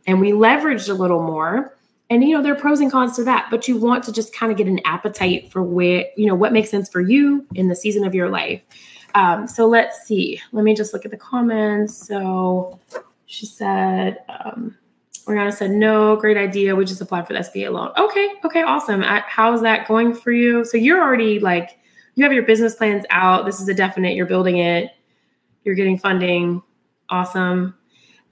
and 0.06 0.20
we 0.20 0.32
leveraged 0.32 0.89
a 0.89 0.93
little 0.93 1.24
more 1.24 1.77
and 2.10 2.24
you 2.24 2.36
know 2.36 2.41
there 2.41 2.54
are 2.54 2.60
pros 2.60 2.80
and 2.80 2.91
cons 2.91 3.15
to 3.15 3.24
that 3.24 3.48
but 3.52 3.67
you 3.67 3.78
want 3.78 4.04
to 4.04 4.12
just 4.12 4.34
kind 4.34 4.52
of 4.52 4.58
get 4.58 4.67
an 4.67 4.80
appetite 4.86 5.52
for 5.52 5.63
where 5.63 6.06
you 6.15 6.26
know 6.26 6.36
what 6.36 6.54
makes 6.54 6.70
sense 6.70 6.89
for 6.89 7.02
you 7.02 7.46
in 7.56 7.67
the 7.67 7.76
season 7.76 8.06
of 8.06 8.15
your 8.15 8.30
life. 8.30 8.62
Um, 9.15 9.48
so 9.48 9.65
let's 9.67 10.06
see. 10.06 10.39
Let 10.52 10.63
me 10.63 10.76
just 10.76 10.93
look 10.93 11.04
at 11.06 11.12
the 11.12 11.17
comments. 11.17 12.08
So 12.08 12.80
she 13.26 13.46
said 13.46 14.20
um, 14.30 14.76
Oriana 15.28 15.52
said 15.52 15.72
no 15.72 16.15
great 16.15 16.38
idea. 16.38 16.76
We 16.76 16.86
just 16.86 17.02
applied 17.02 17.28
for 17.28 17.34
the 17.34 17.39
SBA 17.39 17.72
loan. 17.72 17.91
Okay 17.98 18.34
okay 18.46 18.63
awesome. 18.63 19.02
How's 19.02 19.62
that 19.62 19.88
going 19.88 20.13
for 20.13 20.32
you? 20.32 20.63
So 20.65 20.78
you're 20.78 21.02
already 21.02 21.39
like 21.39 21.80
you 22.15 22.24
have 22.24 22.34
your 22.34 22.43
business 22.43 22.76
plans 22.76 23.06
out. 23.10 23.46
This 23.46 23.60
is 23.60 23.67
a 23.67 23.74
definite 23.74 24.15
you're 24.15 24.26
building 24.26 24.58
it. 24.58 24.91
You're 25.63 25.76
getting 25.76 25.98
funding. 25.98 26.63
Awesome. 27.10 27.76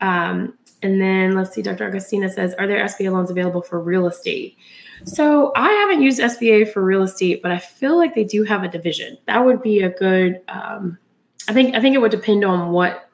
Um, 0.02 0.58
and 0.82 1.02
then 1.02 1.36
let's 1.36 1.54
see, 1.54 1.62
Dr. 1.62 1.88
Augustina 1.88 2.30
says, 2.30 2.54
Are 2.56 2.68
there 2.68 2.84
SBA 2.86 3.12
loans 3.12 3.32
available 3.32 3.62
for 3.62 3.80
real 3.80 4.08
estate? 4.08 4.58
So 5.04 5.52
I 5.56 5.70
haven't 5.70 6.02
used 6.02 6.20
SBA 6.20 6.72
for 6.72 6.84
real 6.84 7.04
estate, 7.04 7.42
but 7.42 7.52
I 7.52 7.58
feel 7.58 7.98
like 7.98 8.16
they 8.16 8.24
do 8.24 8.44
have 8.44 8.64
a 8.64 8.68
division. 8.68 9.18
That 9.28 9.44
would 9.44 9.62
be 9.62 9.82
a 9.82 9.90
good. 9.90 10.42
Um, 10.48 10.98
I 11.48 11.54
think 11.54 11.76
I 11.76 11.82
think 11.82 11.96
it 11.96 12.00
would 12.00 12.12
depend 12.12 12.44
on 12.44 12.72
what 12.72 13.10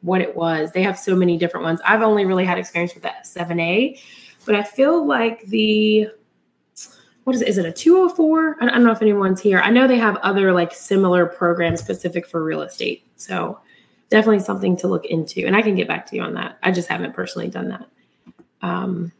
what 0.00 0.20
it 0.20 0.34
was. 0.34 0.72
They 0.72 0.82
have 0.82 0.98
so 0.98 1.14
many 1.14 1.36
different 1.38 1.64
ones. 1.64 1.80
I've 1.84 2.02
only 2.02 2.24
really 2.24 2.44
had 2.44 2.58
experience 2.58 2.94
with 2.94 3.04
that 3.04 3.24
7A, 3.24 4.00
but 4.44 4.54
I 4.54 4.62
feel 4.62 5.06
like 5.06 5.42
the 5.46 6.08
what 7.24 7.36
is 7.36 7.42
it? 7.42 7.48
Is 7.48 7.58
it 7.58 7.66
a 7.66 7.72
204? 7.72 8.56
I 8.60 8.66
don't 8.66 8.82
know 8.82 8.90
if 8.90 9.00
anyone's 9.00 9.40
here. 9.40 9.60
I 9.60 9.70
know 9.70 9.86
they 9.86 9.98
have 9.98 10.16
other 10.16 10.52
like 10.52 10.74
similar 10.74 11.26
programs 11.26 11.80
specific 11.80 12.26
for 12.26 12.42
real 12.42 12.62
estate. 12.62 13.06
So 13.16 13.60
definitely 14.12 14.44
something 14.44 14.76
to 14.76 14.88
look 14.88 15.06
into. 15.06 15.46
And 15.46 15.56
I 15.56 15.62
can 15.62 15.74
get 15.74 15.88
back 15.88 16.06
to 16.06 16.16
you 16.16 16.22
on 16.22 16.34
that. 16.34 16.58
I 16.62 16.70
just 16.70 16.88
haven't 16.88 17.14
personally 17.14 17.48
done 17.48 17.70
that. 17.70 17.88
Um, 18.60 19.10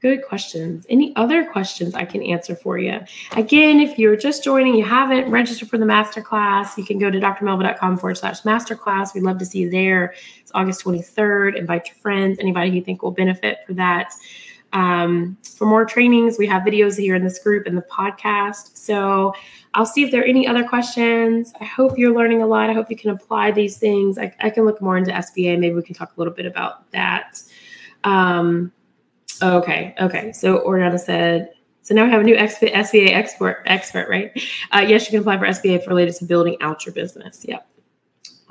good 0.00 0.24
questions. 0.24 0.86
Any 0.88 1.14
other 1.16 1.44
questions 1.44 1.94
I 1.94 2.06
can 2.06 2.22
answer 2.22 2.56
for 2.56 2.78
you? 2.78 3.00
Again, 3.32 3.78
if 3.78 3.98
you're 3.98 4.16
just 4.16 4.42
joining, 4.42 4.74
you 4.74 4.84
haven't 4.84 5.30
registered 5.30 5.68
for 5.68 5.78
the 5.78 5.84
masterclass, 5.84 6.76
you 6.78 6.84
can 6.84 6.98
go 6.98 7.10
to 7.10 7.20
drmelva.com 7.20 7.98
forward 7.98 8.16
slash 8.16 8.42
masterclass. 8.42 9.14
We'd 9.14 9.22
love 9.22 9.38
to 9.38 9.46
see 9.46 9.58
you 9.58 9.70
there. 9.70 10.14
It's 10.40 10.50
August 10.54 10.82
23rd. 10.84 11.56
Invite 11.56 11.88
your 11.88 11.96
friends, 11.96 12.38
anybody 12.40 12.70
you 12.70 12.82
think 12.82 13.02
will 13.02 13.10
benefit 13.10 13.58
for 13.66 13.74
that. 13.74 14.14
Um, 14.76 15.38
for 15.56 15.64
more 15.64 15.86
trainings, 15.86 16.36
we 16.38 16.46
have 16.48 16.62
videos 16.62 16.98
here 16.98 17.14
in 17.14 17.24
this 17.24 17.38
group 17.38 17.66
and 17.66 17.78
the 17.78 17.86
podcast. 17.90 18.76
So 18.76 19.32
I'll 19.72 19.86
see 19.86 20.02
if 20.02 20.10
there 20.10 20.20
are 20.20 20.26
any 20.26 20.46
other 20.46 20.64
questions. 20.64 21.54
I 21.62 21.64
hope 21.64 21.96
you're 21.96 22.14
learning 22.14 22.42
a 22.42 22.46
lot. 22.46 22.68
I 22.68 22.74
hope 22.74 22.90
you 22.90 22.96
can 22.96 23.08
apply 23.08 23.52
these 23.52 23.78
things. 23.78 24.18
I, 24.18 24.34
I 24.38 24.50
can 24.50 24.66
look 24.66 24.82
more 24.82 24.98
into 24.98 25.12
SBA. 25.12 25.58
Maybe 25.58 25.74
we 25.74 25.82
can 25.82 25.94
talk 25.94 26.14
a 26.14 26.20
little 26.20 26.34
bit 26.34 26.44
about 26.44 26.90
that. 26.92 27.40
Um, 28.04 28.70
okay, 29.42 29.94
okay. 29.98 30.32
So 30.32 30.58
Oriana 30.58 30.98
said, 30.98 31.52
so 31.80 31.94
now 31.94 32.04
we 32.04 32.10
have 32.10 32.20
a 32.20 32.24
new 32.24 32.36
SBA 32.36 33.14
expert 33.14 33.62
expert, 33.64 34.10
right? 34.10 34.30
Uh, 34.72 34.84
yes, 34.86 35.06
you 35.06 35.12
can 35.12 35.20
apply 35.20 35.38
for 35.38 35.46
SBA 35.46 35.84
for 35.84 35.88
related 35.88 36.16
to 36.16 36.26
building 36.26 36.58
out 36.60 36.84
your 36.84 36.92
business. 36.92 37.46
Yep. 37.48 37.66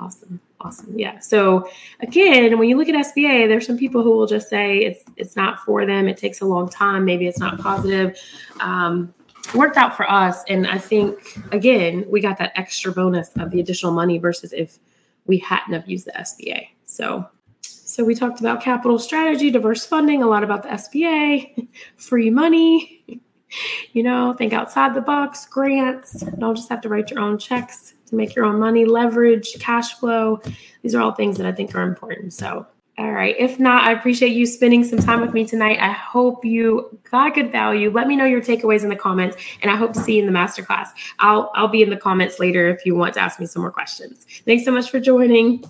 Awesome. 0.00 0.40
Awesome. 0.60 0.98
Yeah. 0.98 1.18
So 1.18 1.68
again, 2.00 2.58
when 2.58 2.68
you 2.68 2.76
look 2.78 2.88
at 2.88 2.94
SBA, 2.94 3.48
there's 3.48 3.66
some 3.66 3.76
people 3.76 4.02
who 4.02 4.10
will 4.10 4.26
just 4.26 4.48
say 4.48 4.78
it's 4.78 5.04
it's 5.16 5.36
not 5.36 5.60
for 5.60 5.84
them. 5.84 6.08
It 6.08 6.16
takes 6.16 6.40
a 6.40 6.46
long 6.46 6.68
time. 6.68 7.04
Maybe 7.04 7.26
it's 7.26 7.38
not 7.38 7.60
positive. 7.60 8.18
Um, 8.60 9.12
worked 9.54 9.76
out 9.76 9.96
for 9.96 10.10
us, 10.10 10.42
and 10.48 10.66
I 10.66 10.78
think 10.78 11.38
again 11.52 12.04
we 12.08 12.20
got 12.20 12.38
that 12.38 12.52
extra 12.56 12.90
bonus 12.90 13.30
of 13.36 13.50
the 13.50 13.60
additional 13.60 13.92
money 13.92 14.18
versus 14.18 14.52
if 14.52 14.78
we 15.26 15.38
hadn't 15.38 15.74
have 15.74 15.88
used 15.88 16.06
the 16.06 16.12
SBA. 16.12 16.68
So 16.86 17.28
so 17.60 18.02
we 18.04 18.14
talked 18.14 18.40
about 18.40 18.62
capital 18.62 18.98
strategy, 18.98 19.50
diverse 19.50 19.84
funding, 19.84 20.22
a 20.22 20.26
lot 20.26 20.42
about 20.42 20.62
the 20.62 20.70
SBA, 20.70 21.68
free 21.96 22.30
money. 22.30 23.02
You 23.92 24.02
know, 24.02 24.34
think 24.36 24.52
outside 24.52 24.92
the 24.92 25.00
box, 25.00 25.46
grants. 25.46 26.20
Don't 26.36 26.56
just 26.56 26.68
have 26.68 26.80
to 26.80 26.88
write 26.88 27.12
your 27.12 27.20
own 27.20 27.38
checks 27.38 27.94
to 28.06 28.14
make 28.14 28.34
your 28.34 28.44
own 28.44 28.58
money, 28.58 28.84
leverage, 28.84 29.58
cash 29.58 29.94
flow. 29.94 30.40
These 30.82 30.94
are 30.94 31.02
all 31.02 31.12
things 31.12 31.36
that 31.38 31.46
I 31.46 31.52
think 31.52 31.74
are 31.74 31.82
important. 31.82 32.32
So, 32.32 32.66
all 32.98 33.12
right. 33.12 33.36
If 33.38 33.60
not, 33.60 33.84
I 33.84 33.92
appreciate 33.92 34.32
you 34.32 34.46
spending 34.46 34.82
some 34.82 34.98
time 34.98 35.20
with 35.20 35.34
me 35.34 35.44
tonight. 35.44 35.78
I 35.80 35.92
hope 35.92 36.44
you 36.44 36.98
got 37.10 37.34
good 37.34 37.52
value. 37.52 37.90
Let 37.90 38.06
me 38.06 38.16
know 38.16 38.24
your 38.24 38.40
takeaways 38.40 38.82
in 38.84 38.88
the 38.88 38.96
comments, 38.96 39.36
and 39.60 39.70
I 39.70 39.76
hope 39.76 39.92
to 39.92 40.00
see 40.00 40.16
you 40.16 40.26
in 40.26 40.32
the 40.32 40.38
masterclass. 40.38 40.88
I'll 41.18 41.50
I'll 41.54 41.68
be 41.68 41.82
in 41.82 41.90
the 41.90 41.96
comments 41.96 42.38
later 42.40 42.68
if 42.68 42.86
you 42.86 42.94
want 42.94 43.14
to 43.14 43.20
ask 43.20 43.38
me 43.38 43.46
some 43.46 43.60
more 43.60 43.70
questions. 43.70 44.26
Thanks 44.46 44.64
so 44.64 44.70
much 44.70 44.90
for 44.90 44.98
joining. 44.98 45.64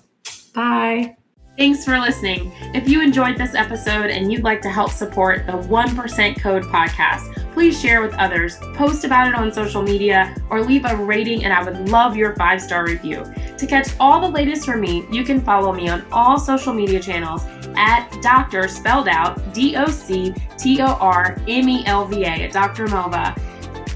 Bye. 0.53 1.17
Thanks 1.57 1.83
for 1.83 1.99
listening. 1.99 2.51
If 2.75 2.87
you 2.87 3.01
enjoyed 3.01 3.37
this 3.37 3.55
episode 3.55 4.11
and 4.11 4.31
you'd 4.31 4.43
like 4.43 4.61
to 4.61 4.69
help 4.69 4.91
support 4.91 5.47
the 5.47 5.53
1% 5.53 6.39
Code 6.39 6.63
podcast, 6.65 7.46
please 7.57 7.81
share 7.81 8.03
with 8.03 8.13
others, 8.19 8.57
post 8.75 9.03
about 9.03 9.27
it 9.27 9.33
on 9.33 9.51
social 9.51 9.81
media, 9.81 10.35
or 10.51 10.63
leave 10.63 10.85
a 10.85 10.95
rating, 10.95 11.43
and 11.43 11.51
I 11.51 11.63
would 11.63 11.89
love 11.89 12.15
your 12.15 12.35
five 12.35 12.61
star 12.61 12.85
review. 12.85 13.25
To 13.57 13.65
catch 13.65 13.89
all 13.99 14.21
the 14.21 14.29
latest 14.29 14.63
from 14.63 14.79
me, 14.79 15.07
you 15.09 15.23
can 15.23 15.41
follow 15.41 15.73
me 15.73 15.89
on 15.89 16.05
all 16.11 16.39
social 16.39 16.71
media 16.71 16.99
channels 16.99 17.45
at 17.75 18.07
Dr. 18.21 18.67
spelled 18.67 19.07
out 19.07 19.55
D 19.55 19.75
O 19.75 19.87
C 19.87 20.35
T 20.55 20.79
O 20.83 20.85
R 20.85 21.35
M 21.47 21.67
E 21.67 21.83
L 21.87 22.05
V 22.05 22.25
A 22.25 22.27
at 22.27 22.51
Dr. 22.51 22.85
Melva. 22.85 23.35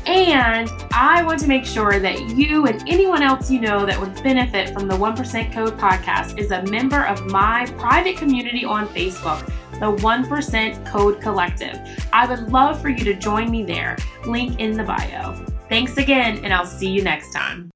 And 0.08 0.68
I 0.92 1.22
want 1.24 1.40
to 1.42 1.48
make 1.48 1.64
sure 1.64 2.00
that 2.00 2.32
you 2.32 2.66
and 2.66 2.82
anyone 2.90 3.22
else 3.22 3.52
you 3.52 3.62
know 3.62 3.86
that 3.86 4.00
would 4.00 4.16
benefit 4.24 4.74
from 4.74 4.88
the 4.88 4.96
1% 4.96 5.54
Code 5.54 5.78
podcast 5.78 6.40
is 6.40 6.50
a 6.50 6.64
member 6.64 7.06
of 7.06 7.28
my 7.28 7.68
private 7.78 8.18
community 8.18 8.66
on 8.66 8.88
Facebook, 8.88 9.48
the 9.82 9.94
1% 9.94 10.86
Code 10.86 11.20
Collective. 11.20 11.78
I 12.14 12.26
would 12.26 12.50
love 12.50 12.82
for 12.82 12.88
you 12.88 13.04
to 13.04 13.14
join 13.14 13.52
me 13.52 13.64
there. 13.64 13.98
Link 14.26 14.60
in 14.60 14.78
the 14.78 14.84
bio. 14.84 15.34
Thanks 15.68 15.98
again, 15.98 16.40
and 16.46 16.54
I'll 16.54 16.66
see 16.66 16.90
you 16.90 17.04
next 17.04 17.34
time. 17.34 17.70